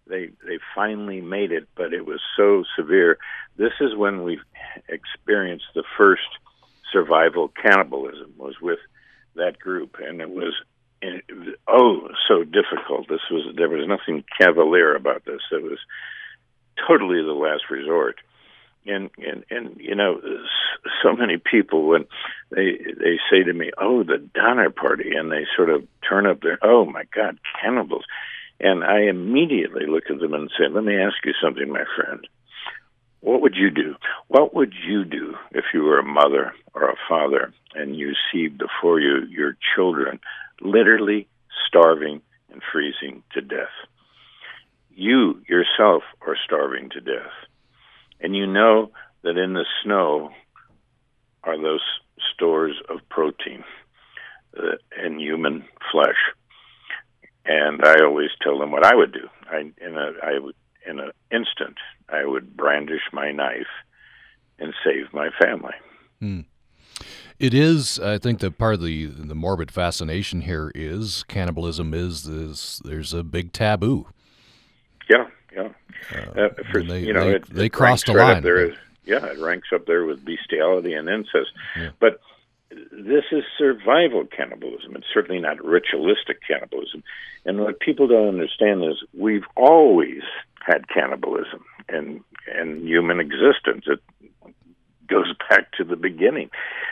[0.08, 3.18] They they finally made it, but it was so severe.
[3.58, 4.39] This is when we
[4.89, 6.28] experienced the first
[6.91, 8.34] survival cannibalism.
[8.38, 8.80] Was with
[9.36, 10.54] that group, and it was
[11.68, 13.08] oh so difficult.
[13.10, 15.41] This was there was nothing cavalier about this.
[15.51, 15.80] It was
[16.88, 18.18] totally the last resort.
[18.86, 20.19] And and and you know,
[21.01, 22.05] so many people when
[22.51, 26.41] they they say to me, "Oh, the Donner Party," and they sort of turn up
[26.41, 28.05] their, "Oh my God, cannibals,"
[28.59, 32.27] and I immediately look at them and say, "Let me ask you something, my friend."
[33.21, 33.95] What would you do?
[34.27, 38.49] What would you do if you were a mother or a father and you see
[38.49, 40.19] before you your children
[40.61, 41.27] literally
[41.67, 42.21] starving
[42.51, 43.73] and freezing to death.
[44.95, 47.34] You yourself are starving to death.
[48.24, 48.91] And you know
[49.24, 50.32] that in the snow
[51.43, 51.84] are those
[52.34, 53.63] stores of protein
[54.57, 56.15] uh, in human flesh.
[57.45, 59.28] And I always tell them what I would do.
[59.51, 60.55] I, in a, I would,
[60.88, 61.78] in an instant,
[62.09, 63.67] I would brandish my knife
[64.57, 65.74] and save my family.
[66.21, 66.45] Mm.
[67.39, 71.93] It is, I think, that part of the the morbid fascination here is cannibalism.
[71.93, 74.07] Is this, there's a big taboo.
[75.09, 75.69] Yeah, yeah.
[76.12, 78.43] Uh, uh, for, they, you know, they, it, they it crossed a right line.
[78.43, 78.76] There is,
[79.06, 81.51] yeah, it ranks up there with bestiality and incest.
[81.76, 81.89] Yeah.
[81.99, 82.20] But
[82.91, 84.95] this is survival cannibalism.
[84.95, 87.04] It's certainly not ritualistic cannibalism.
[87.45, 90.22] And what people don't understand is we've always
[90.66, 92.24] had cannibalism in
[92.60, 93.86] in human existence.
[93.88, 93.99] It
[95.08, 96.49] goes back to the beginning.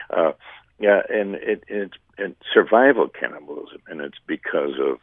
[0.10, 0.34] Uh,
[0.80, 5.00] yeah, and it, it's and survival cannibalism, and it's because of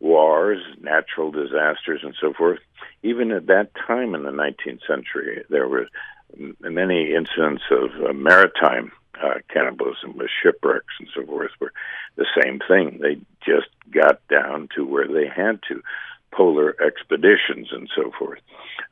[0.00, 2.58] wars, natural disasters, and so forth.
[3.02, 5.86] Even at that time in the 19th century, there were
[6.60, 8.92] many incidents of uh, maritime
[9.22, 11.72] uh, cannibalism with shipwrecks and so forth were
[12.16, 12.98] the same thing.
[13.00, 15.82] They just got down to where they had to
[16.32, 18.40] polar expeditions and so forth.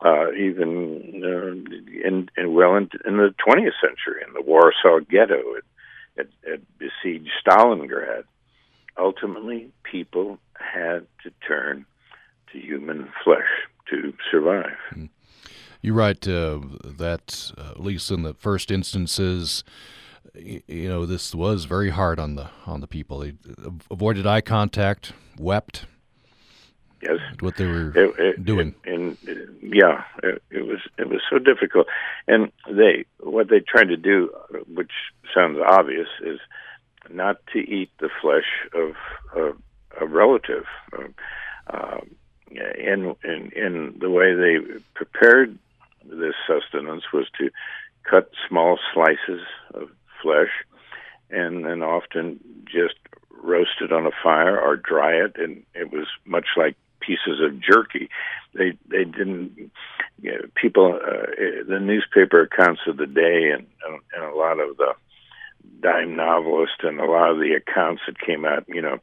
[0.05, 5.55] Uh, even uh, in, in well in, in the 20th century, in the Warsaw Ghetto,
[5.55, 5.65] it,
[6.17, 8.25] it, it besieged Stalingrad.
[8.97, 11.87] Ultimately, people had to turn
[12.53, 13.49] to human flesh
[13.91, 14.77] to survive.
[14.91, 15.07] Hmm.
[15.81, 19.63] You write uh, that, uh, at least in the first instances,
[20.35, 23.21] you know, this was very hard on the on the people.
[23.21, 23.35] They
[23.91, 25.87] avoided eye contact, wept,
[27.03, 28.75] Yes, what they were it, it, doing.
[28.85, 29.17] It, and
[29.63, 31.87] yeah, it, it was it was so difficult.
[32.27, 34.31] And they what they tried to do,
[34.67, 34.91] which
[35.33, 36.41] sounds obvious, is
[37.09, 38.95] not to eat the flesh of
[39.37, 39.53] a,
[40.01, 40.65] a relative.
[41.69, 42.01] Uh,
[42.51, 45.59] and in in the way they prepared
[46.05, 47.51] this sustenance was to
[48.05, 49.43] cut small slices
[49.75, 49.91] of
[50.23, 50.51] flesh,
[51.31, 52.95] and then often just
[53.31, 57.61] roast it on a fire or dry it, and it was much like pieces of
[57.61, 58.09] jerky.
[58.55, 59.71] They they didn't.
[60.21, 63.67] You know, people, uh, the newspaper accounts of the day, and
[64.15, 64.95] and a lot of the
[65.81, 68.99] dime novelists and a lot of the accounts that came out, you know,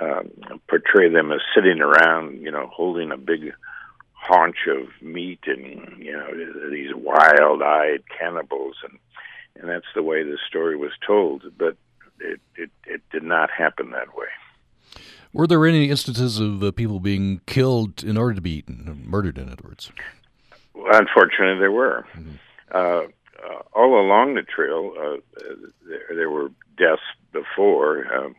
[0.00, 0.30] um,
[0.68, 3.52] portray them as sitting around, you know, holding a big
[4.12, 6.26] haunch of meat and you know
[6.70, 8.98] these wild-eyed cannibals and
[9.54, 11.76] and that's the way the story was told but
[12.18, 14.26] it it, it did not happen that way
[15.36, 19.36] were there any instances of uh, people being killed in order to be eaten, murdered,
[19.36, 19.92] in other words?
[20.72, 22.06] Well, unfortunately, there were.
[22.14, 22.30] Mm-hmm.
[22.72, 23.02] Uh,
[23.46, 25.16] uh, all along the trail, uh,
[25.86, 28.10] there, there, were deaths before.
[28.16, 28.34] Um,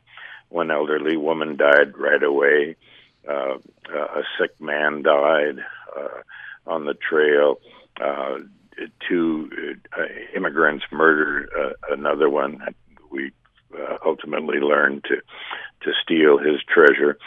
[0.49, 2.75] one elderly woman died right away.
[3.27, 3.57] Uh,
[3.93, 5.59] a sick man died
[5.97, 6.21] uh,
[6.65, 7.59] on the trail.
[9.07, 9.49] two
[10.35, 11.49] immigrants murdered
[11.89, 12.61] another one.
[13.11, 13.31] We
[14.05, 15.17] ultimately learned to
[15.81, 17.17] to steal his treasure.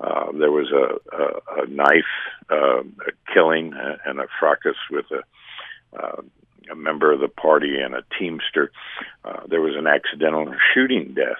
[0.00, 2.04] Uh, there was a, a, a knife
[2.50, 3.72] uh, a killing
[4.04, 6.22] and a fracas with a, uh,
[6.70, 8.70] a member of the party and a teamster.
[9.24, 11.38] Uh, there was an accidental shooting death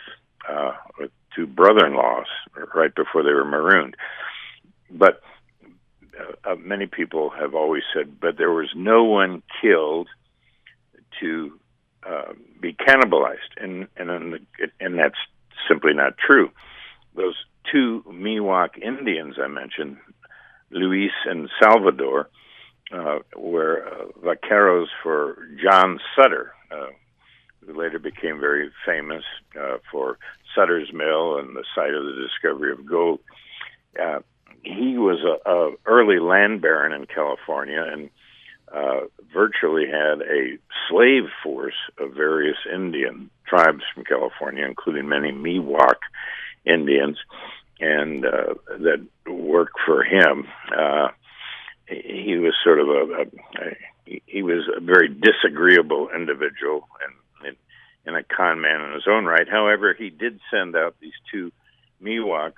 [0.49, 2.26] uh, with two brother-in-laws
[2.74, 3.97] right before they were marooned.
[4.91, 5.20] But
[6.45, 10.09] uh, many people have always said, but there was no one killed
[11.20, 11.59] to
[12.07, 14.41] uh, be cannibalized, and and
[14.81, 15.18] and that's
[15.68, 16.51] simply not true.
[17.14, 17.37] Those
[17.70, 19.99] two Miwok Indians I mentioned,
[20.70, 22.28] Luis and Salvador,
[22.93, 26.87] uh, were uh, vaqueros for John Sutter, uh,
[27.64, 29.24] who later became very famous
[29.61, 30.18] uh, for
[30.55, 33.21] Sutter's Mill and the site of the discovery of gold.
[34.01, 34.21] Uh,
[34.63, 38.11] he was a, a early land baron in California and
[38.73, 39.01] uh,
[39.33, 45.97] virtually had a slave force of various Indian tribes from California, including many Miwok
[46.65, 47.19] Indians,
[47.81, 50.47] and uh, that worked for him.
[50.77, 51.09] Uh,
[51.87, 53.77] he was sort of a, a, a
[54.27, 57.15] he was a very disagreeable individual and,
[58.07, 59.49] and a con man in his own right.
[59.49, 61.53] However, he did send out these two
[62.03, 62.53] Miwoks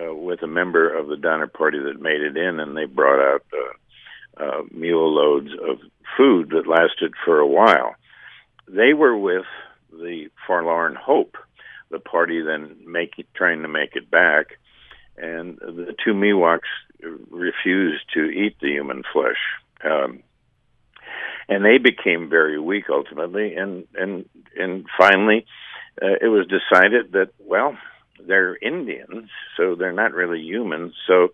[0.00, 3.20] uh, with a member of the Donner Party that made it in, and they brought
[3.20, 5.78] out uh, uh, mule loads of
[6.16, 7.94] food that lasted for a while.
[8.68, 9.46] They were with
[9.92, 11.36] the Forlorn Hope,
[11.90, 14.58] the party then make it, trying to make it back,
[15.16, 16.60] and the two Miwoks
[17.30, 19.38] refused to eat the human flesh.
[19.84, 20.22] Um,
[21.48, 24.24] and they became very weak ultimately, and and
[24.56, 25.46] and finally,
[26.02, 27.76] uh, it was decided that well,
[28.26, 30.94] they're Indians, so they're not really humans.
[31.06, 31.28] So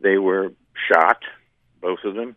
[0.00, 0.52] they were
[0.90, 1.22] shot,
[1.80, 2.36] both of them,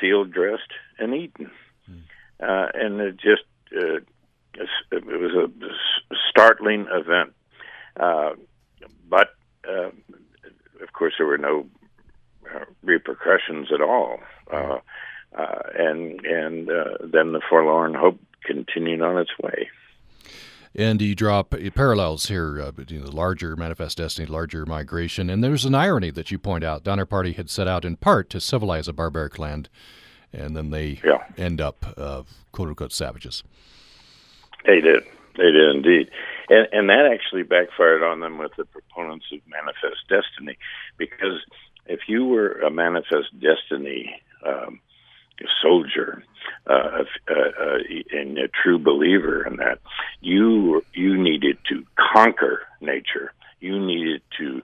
[0.00, 1.50] field dressed, and eaten.
[1.90, 2.02] Mm.
[2.40, 3.44] Uh, and it just
[3.76, 4.00] uh,
[4.90, 7.32] it was a startling event.
[7.98, 8.30] Uh,
[9.08, 9.28] but
[9.68, 9.90] uh,
[10.82, 11.66] of course, there were no
[12.54, 14.18] uh, repercussions at all.
[14.50, 14.78] Uh,
[15.36, 19.68] uh, and and uh, then the forlorn hope continued on its way.
[20.74, 25.66] And you draw parallels here uh, between the larger manifest destiny, larger migration, and there's
[25.66, 26.82] an irony that you point out.
[26.82, 29.68] Donner Party had set out in part to civilize a barbaric land,
[30.32, 31.24] and then they yeah.
[31.36, 32.22] end up uh,
[32.52, 33.44] quote unquote savages.
[34.64, 35.02] They did.
[35.36, 36.10] They did indeed.
[36.48, 40.56] And, and that actually backfired on them with the proponents of manifest destiny,
[40.96, 41.40] because
[41.86, 44.80] if you were a manifest destiny um,
[45.62, 46.22] soldier
[46.66, 47.78] uh, uh, uh,
[48.12, 49.78] and a true believer in that,
[50.20, 51.84] you you needed to
[52.14, 53.32] conquer nature.
[53.60, 54.62] You needed to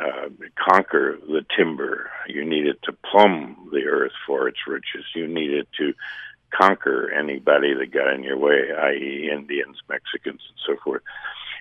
[0.00, 2.10] uh, conquer the timber.
[2.28, 5.04] You needed to plumb the earth for its riches.
[5.14, 5.94] You needed to
[6.50, 11.02] conquer anybody that got in your way, i.e., Indians, Mexicans, and so forth.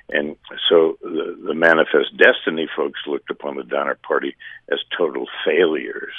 [0.10, 0.38] And
[0.70, 4.36] so the, the Manifest Destiny folks looked upon the Donner Party
[4.72, 6.14] as total failures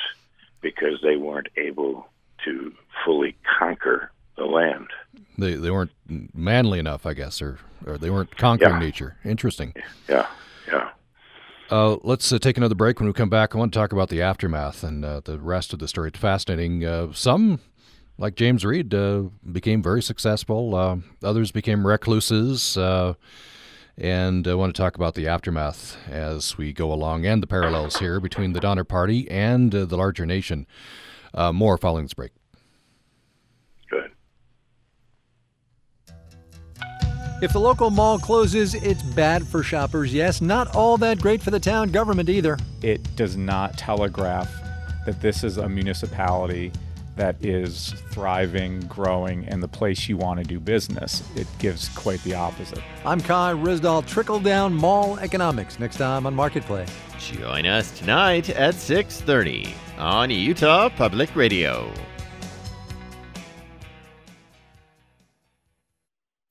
[0.61, 2.09] because they weren't able
[2.45, 2.72] to
[3.05, 4.89] fully conquer the land.
[5.36, 5.93] They they weren't
[6.34, 8.78] manly enough, I guess, or or they weren't conquering yeah.
[8.78, 9.16] nature.
[9.24, 9.74] Interesting.
[10.09, 10.26] Yeah,
[10.66, 10.91] yeah.
[11.70, 12.99] Uh, let's uh, take another break.
[12.99, 15.72] When we come back, I want to talk about the aftermath and uh, the rest
[15.72, 16.09] of the story.
[16.09, 16.84] It's fascinating.
[16.84, 17.61] Uh, some
[18.18, 20.74] like James Reed, uh, became very successful.
[20.74, 22.76] Uh, others became recluses.
[22.76, 23.14] Uh,
[23.97, 27.99] and I want to talk about the aftermath as we go along and the parallels
[27.99, 30.66] here between the Donner Party and uh, the larger nation.
[31.35, 32.33] Uh, more following this break.
[33.91, 34.11] Good.
[37.41, 40.12] If the local mall closes, it's bad for shoppers.
[40.12, 42.59] Yes, not all that great for the town government either.
[42.83, 44.51] It does not telegraph
[45.07, 46.72] that this is a municipality
[47.19, 51.23] that is thriving, growing, and the place you want to do business.
[51.37, 52.81] It gives quite the opposite.
[53.05, 54.07] I'm Kai Ryssdal.
[54.07, 56.91] Trickle down mall economics next time on Marketplace.
[57.19, 61.93] Join us tonight at 6:30 on Utah Public Radio.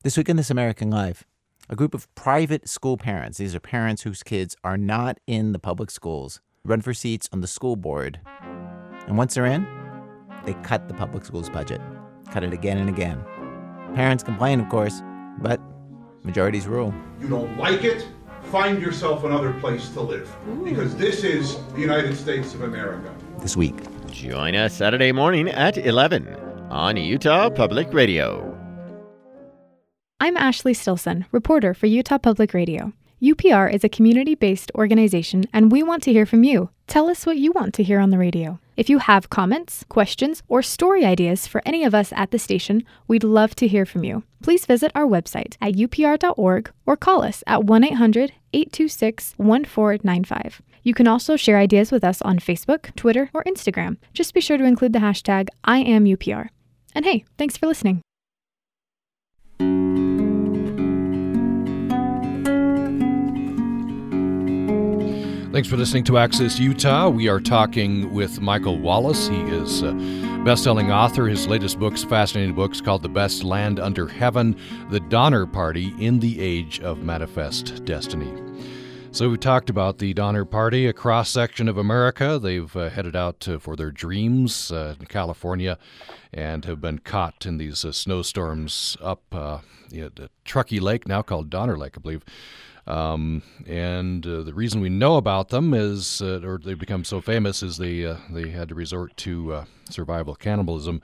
[0.04, 1.24] This week in This American Life,
[1.68, 5.58] a group of private school parents, these are parents whose kids are not in the
[5.58, 8.20] public schools, run for seats on the school board.
[9.06, 9.66] And once they're in,
[10.44, 11.80] they cut the public schools budget,
[12.30, 13.24] cut it again and again.
[13.94, 15.02] Parents complain, of course,
[15.38, 15.60] but
[16.22, 16.92] majorities rule.
[17.20, 18.06] You don't like it?
[18.44, 20.34] Find yourself another place to live.
[20.64, 23.14] Because this is the United States of America.
[23.40, 23.76] This week.
[24.10, 26.26] Join us Saturday morning at 11
[26.70, 28.54] on Utah Public Radio.
[30.20, 32.92] I'm Ashley Stilson, reporter for Utah Public Radio.
[33.22, 36.70] UPR is a community based organization, and we want to hear from you.
[36.86, 38.60] Tell us what you want to hear on the radio.
[38.76, 42.84] If you have comments, questions, or story ideas for any of us at the station,
[43.08, 44.22] we'd love to hear from you.
[44.40, 50.62] Please visit our website at upr.org or call us at 1 800 826 1495.
[50.84, 53.96] You can also share ideas with us on Facebook, Twitter, or Instagram.
[54.14, 56.50] Just be sure to include the hashtag IamUPR.
[56.94, 58.00] And hey, thanks for listening.
[65.58, 67.08] Thanks for listening to Access Utah.
[67.08, 69.26] We are talking with Michael Wallis.
[69.26, 69.92] He is a
[70.44, 71.26] best-selling author.
[71.26, 74.56] His latest books, fascinating books called The Best Land Under Heaven,
[74.90, 78.32] The Donner Party in the Age of Manifest Destiny.
[79.10, 82.38] So we talked about the Donner Party, a cross section of America.
[82.40, 85.76] They've uh, headed out uh, for their dreams uh, in California
[86.32, 89.58] and have been caught in these uh, snowstorms up uh,
[89.90, 90.10] you
[90.44, 92.22] Truckee Lake, now called Donner Lake, I believe.
[92.88, 97.20] Um, and uh, the reason we know about them is, uh, or they become so
[97.20, 101.02] famous, is they uh, they had to resort to uh, survival cannibalism.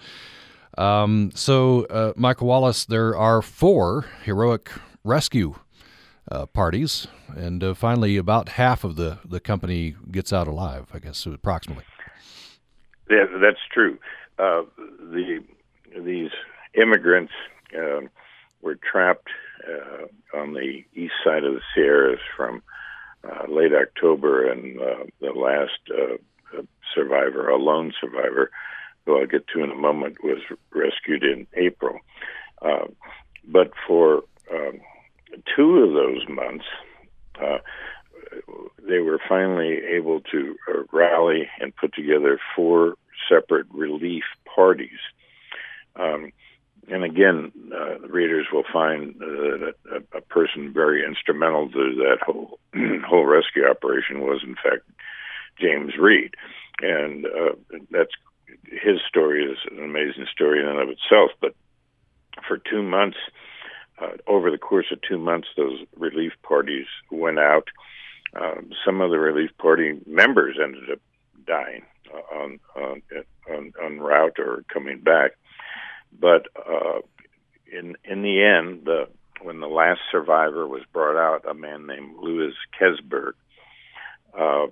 [0.78, 4.70] Um, so, uh, Michael Wallis, there are four heroic
[5.04, 5.56] rescue
[6.32, 7.06] uh, parties,
[7.36, 10.86] and finally, about half of the, the company gets out alive.
[10.94, 11.84] I guess approximately.
[13.10, 13.98] Yeah, that's true.
[14.38, 15.44] the
[15.94, 16.30] these
[16.74, 17.34] immigrants
[18.62, 19.28] were trapped
[19.68, 22.62] uh, on the east side of the Sierras from
[23.24, 26.62] uh, late October, and uh, the last uh,
[26.94, 28.50] survivor, a lone survivor,
[29.04, 30.38] who I'll get to in a moment, was
[30.74, 31.98] rescued in April.
[32.62, 32.86] Uh,
[33.46, 34.80] but for um,
[35.56, 36.64] two of those months,
[37.40, 37.58] uh,
[38.86, 42.94] they were finally able to uh, rally and put together four
[43.28, 44.98] separate relief parties.
[45.96, 46.32] Um,
[46.88, 52.18] and again, uh, readers will find uh, that a, a, person very instrumental to that
[52.24, 52.58] whole
[53.06, 54.82] whole rescue operation was, in fact,
[55.60, 56.34] James Reed,
[56.80, 57.54] and uh,
[57.90, 58.12] that's
[58.66, 61.30] his story is an amazing story in and of itself.
[61.40, 61.54] But
[62.46, 63.18] for two months,
[64.00, 67.68] uh, over the course of two months, those relief parties went out.
[68.34, 70.98] Um, some of the relief party members ended up
[71.46, 71.82] dying
[72.12, 73.02] uh, on on
[73.50, 75.32] on, on route or coming back
[76.18, 77.00] but uh,
[77.70, 79.08] in in the end, the
[79.42, 83.32] when the last survivor was brought out, a man named Louis Keseberg,
[84.38, 84.66] uh,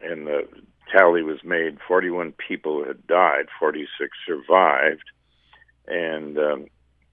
[0.00, 0.48] and the
[0.92, 1.78] tally was made.
[1.86, 5.04] Forty-one people had died, forty-six survived,
[5.86, 6.66] and um,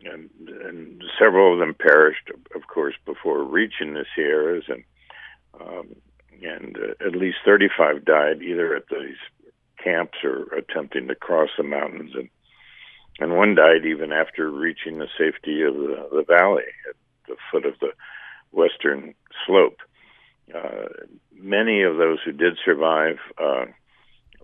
[0.03, 4.83] and, and several of them perished, of course, before reaching the Sierras, and
[5.59, 5.95] um,
[6.43, 9.17] and uh, at least 35 died either at these
[9.81, 12.11] camps or attempting to cross the mountains.
[12.15, 12.29] And
[13.19, 16.95] and one died even after reaching the safety of the, the valley at
[17.27, 17.91] the foot of the
[18.51, 19.13] western
[19.45, 19.77] slope.
[20.53, 20.87] Uh,
[21.33, 23.65] many of those who did survive uh,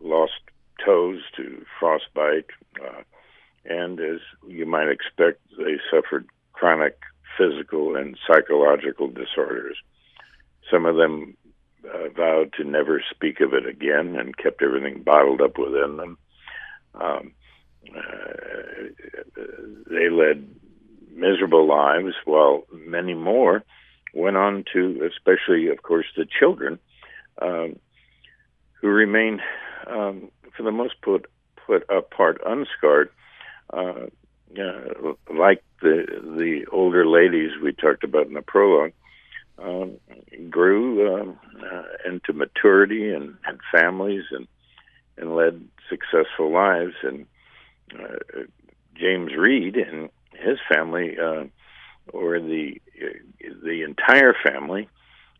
[0.01, 0.33] lost
[0.83, 2.47] toes to frostbite,
[2.81, 3.01] uh,
[3.65, 6.97] and as you might expect, they suffered chronic
[7.37, 9.77] physical and psychological disorders.
[10.71, 11.37] Some of them
[11.85, 16.17] uh, vowed to never speak of it again and kept everything bottled up within them.
[16.95, 17.33] Um,
[17.89, 19.41] uh,
[19.89, 20.47] they led
[21.13, 23.63] miserable lives, while many more
[24.13, 26.79] went on to, especially, of course, the children,
[27.41, 27.77] um,
[28.79, 29.41] who remained,
[29.87, 31.25] um, for the most part,
[31.65, 33.09] put apart unscarred,
[33.73, 34.07] uh,
[34.59, 38.91] uh, like the the older ladies we talked about in the prologue,
[39.57, 39.97] um,
[40.49, 44.47] grew um, uh, into maturity and, had families and
[45.17, 46.95] and led successful lives.
[47.03, 47.25] And
[47.99, 48.39] uh,
[48.95, 51.45] James Reed and his family, uh,
[52.13, 52.81] or the
[53.63, 54.87] the entire family,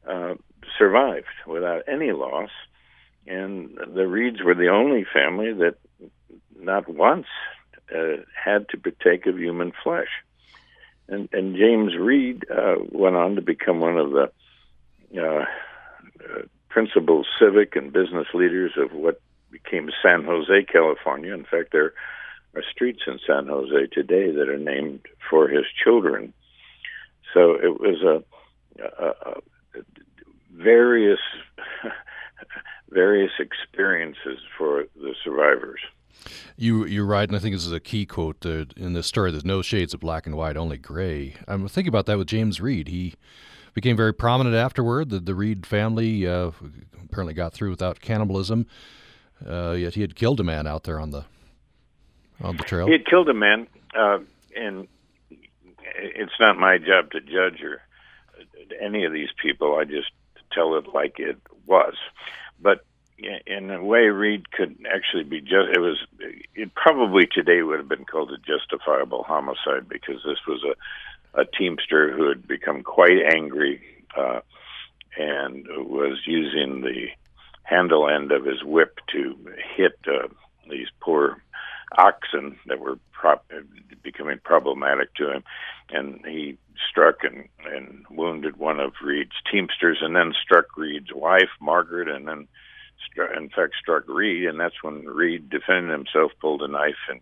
[0.08, 0.36] uh,
[0.78, 2.50] survived without any loss,
[3.28, 5.76] and the Reeds were the only family that
[6.60, 7.28] not once
[7.96, 10.10] uh, had to partake of human flesh.
[11.08, 14.32] And, and James Reed uh, went on to become one of the
[15.20, 15.46] uh,
[16.24, 19.20] uh, principal civic and business leaders of what
[19.52, 21.34] became San Jose, California.
[21.34, 21.94] In fact, there
[22.56, 26.34] are streets in San Jose today that are named for his children.
[27.34, 29.42] So it was a, a, a
[30.54, 31.20] various
[32.90, 35.80] various experiences for the survivors.
[36.58, 39.32] You you're right, and I think this is a key quote uh, in this story.
[39.32, 41.36] There's no shades of black and white, only gray.
[41.48, 42.90] I'm thinking about that with James Reed.
[42.90, 43.16] He
[43.74, 45.10] became very prominent afterward.
[45.10, 46.52] The the Reed family uh,
[47.04, 48.68] apparently got through without cannibalism.
[49.44, 51.26] Uh, yet he had killed a man out there on the
[52.44, 52.86] on the trail?
[52.86, 54.20] He had killed a man, uh,
[54.56, 54.88] and
[55.96, 57.82] it's not my job to judge or
[58.80, 59.76] any of these people.
[59.76, 60.12] I just
[60.52, 61.96] tell it like it was.
[62.62, 62.86] But
[63.46, 65.70] in a way, Reed could actually be just.
[65.74, 65.98] It was.
[66.56, 71.46] It probably today would have been called a justifiable homicide because this was a, a
[71.46, 73.82] teamster who had become quite angry
[74.18, 74.42] uh,
[75.18, 77.08] and was using the
[77.64, 79.36] handle end of his whip to
[79.76, 80.28] hit uh,
[80.70, 81.42] these poor
[81.98, 83.40] oxen that were pro-
[84.04, 85.44] becoming problematic to him,
[85.90, 86.58] and he
[86.90, 92.28] struck and, and wounded one of Reed's teamsters, and then struck Reed's wife, Margaret, and
[92.28, 92.48] then
[93.02, 97.22] stru- in fact struck Reed, and that's when Reed defended himself, pulled a knife, and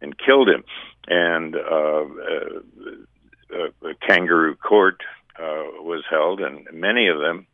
[0.00, 0.64] and killed him.
[1.06, 2.04] And uh,
[3.54, 5.00] uh, a kangaroo court
[5.38, 7.46] uh, was held, and many of them,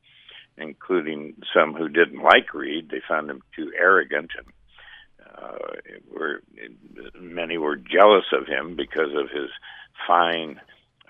[0.56, 4.46] including some who didn't like Reed, they found him too arrogant, and
[5.36, 5.58] uh,
[6.12, 6.42] were
[7.18, 9.50] many were jealous of him because of his
[10.06, 10.60] fine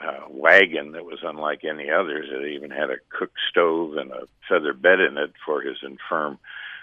[0.03, 2.29] uh, wagon that was unlike any others.
[2.31, 6.39] It even had a cook stove and a feather bed in it for his infirm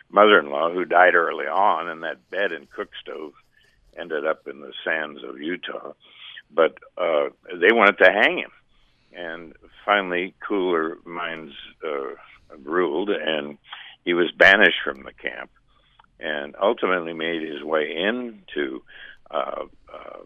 [0.10, 3.34] mother-in-law, who died early on, and that bed and cook stove
[3.98, 5.94] ended up in the sands of Utah.
[6.54, 8.52] But uh, they wanted to hang him,
[9.14, 9.54] and
[9.86, 12.16] finally, cooler minds uh,
[12.64, 13.58] ruled, and
[14.06, 15.50] he was banished from the camp,
[16.62, 18.82] ultimately made his way into
[19.32, 20.20] uh, uh,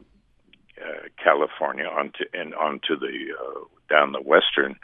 [0.82, 3.60] uh, California onto and onto the uh,
[3.90, 4.76] down the western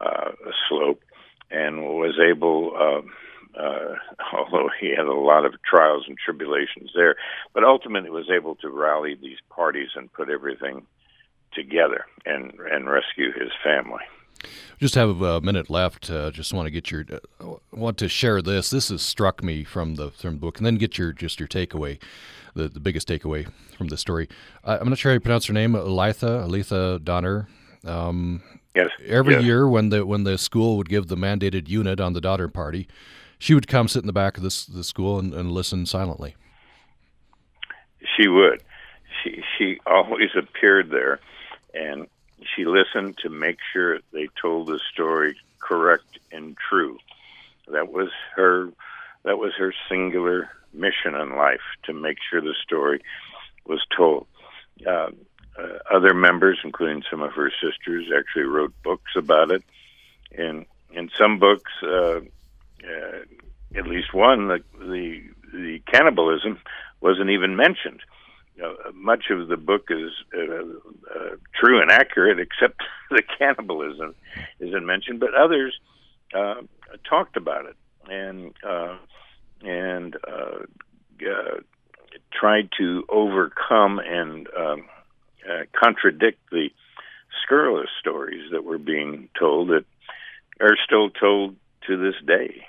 [0.00, 0.30] uh,
[0.68, 1.02] slope,
[1.50, 2.74] and was able.
[2.76, 3.02] Uh,
[4.32, 7.16] although he had a lot of trials and tribulations there,
[7.54, 10.86] but ultimately was able to rally these parties and put everything
[11.52, 14.04] together and and rescue his family.
[14.78, 16.10] Just have a minute left.
[16.10, 17.04] Uh, just want to get your
[17.40, 18.70] uh, want to share this.
[18.70, 21.48] This has struck me from the from the book, and then get your just your
[21.48, 21.98] takeaway,
[22.54, 24.28] the the biggest takeaway from the story.
[24.64, 27.48] Uh, I'm not sure how you pronounce her name, Elitha Elitha Donner.
[27.84, 28.42] Um,
[28.74, 28.88] yes.
[29.06, 29.44] Every yes.
[29.44, 32.88] year, when the when the school would give the mandated unit on the Donner Party,
[33.38, 36.36] she would come sit in the back of this the school and, and listen silently.
[38.16, 38.62] She would.
[39.22, 41.20] She she always appeared there,
[41.74, 42.06] and
[42.54, 46.98] she listened to make sure they told the story correct and true.
[47.68, 48.70] That was her
[49.24, 53.02] that was her singular mission in life to make sure the story
[53.66, 54.26] was told.
[54.86, 55.10] Uh,
[55.58, 59.64] uh, other members, including some of her sisters, actually wrote books about it.
[60.36, 62.20] And in some books, uh,
[62.84, 63.18] uh,
[63.74, 65.22] at least one, the, the
[65.52, 66.58] the cannibalism
[67.00, 68.00] wasn't even mentioned
[68.94, 70.62] much of the book is uh,
[71.14, 72.80] uh, true and accurate, except
[73.10, 74.14] the cannibalism
[74.60, 75.20] isn't mentioned.
[75.20, 75.78] But others
[76.34, 76.62] uh,
[77.08, 77.76] talked about it
[78.10, 78.96] and uh,
[79.62, 80.16] and
[82.32, 84.84] tried to overcome and um,
[85.72, 86.68] contradict the
[87.42, 89.84] scurrilous stories that were being told that
[90.60, 91.56] are still told
[91.86, 92.64] to this day.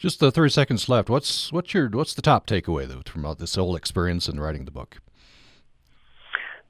[0.00, 1.10] Just the thirty seconds left.
[1.10, 4.70] What's what's your what's the top takeaway though from this whole experience in writing the
[4.70, 4.96] book?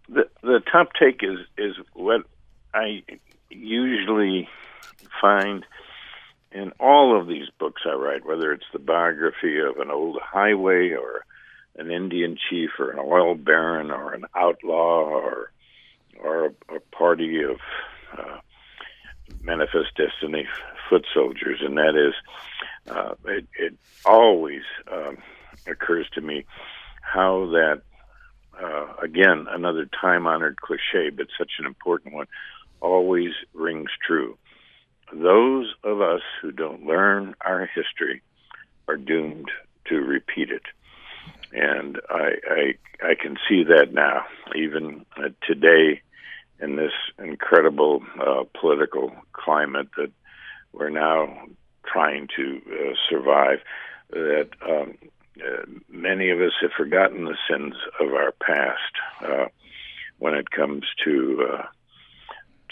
[0.09, 2.22] The the top take is is what
[2.74, 3.05] I
[3.49, 4.49] usually
[5.20, 5.64] find
[6.51, 10.91] in all of these books I write, whether it's the biography of an old highway
[10.91, 11.24] or
[11.76, 15.53] an Indian chief or an oil baron or an outlaw or
[16.20, 17.61] or a, a party of
[18.18, 18.39] uh,
[19.41, 20.49] manifest destiny
[20.89, 22.14] foot soldiers, and that is
[22.89, 23.74] uh, it, it
[24.05, 25.18] always um,
[25.66, 26.45] occurs to me
[27.03, 27.83] how that
[28.61, 32.26] uh, again another time honored cliche, but such an important one,
[32.81, 34.37] always rings true.
[35.12, 38.22] Those of us who don't learn our history
[38.87, 39.51] are doomed
[39.87, 40.62] to repeat it.
[41.53, 42.74] And I, I,
[43.11, 44.24] I can see that now,
[44.55, 46.03] even uh, today,
[46.61, 50.12] in this incredible uh, political climate that
[50.72, 51.47] we're now
[51.93, 53.59] trying to uh, survive,
[54.11, 54.97] that um,
[55.38, 59.47] uh, many of us have forgotten the sins of our past uh,
[60.18, 61.62] when it comes to uh,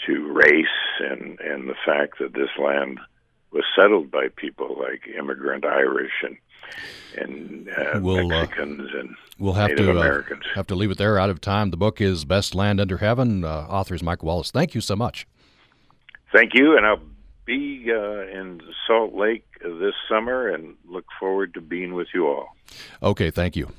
[0.05, 0.67] to race
[0.99, 2.99] and and the fact that this land
[3.51, 6.37] was settled by people like immigrant Irish and
[7.17, 10.43] and uh, we'll, Mexicans and we'll have Native to Americans.
[10.53, 11.17] have to leave it there.
[11.17, 11.71] Out of time.
[11.71, 13.43] The book is Best Land Under Heaven.
[13.43, 14.51] author is Mike Wallis.
[14.51, 15.25] Thank you so much.
[16.31, 16.99] Thank you, and I'll
[17.49, 22.55] be uh, in Salt Lake this summer and look forward to being with you all.
[23.01, 23.69] Okay, thank you.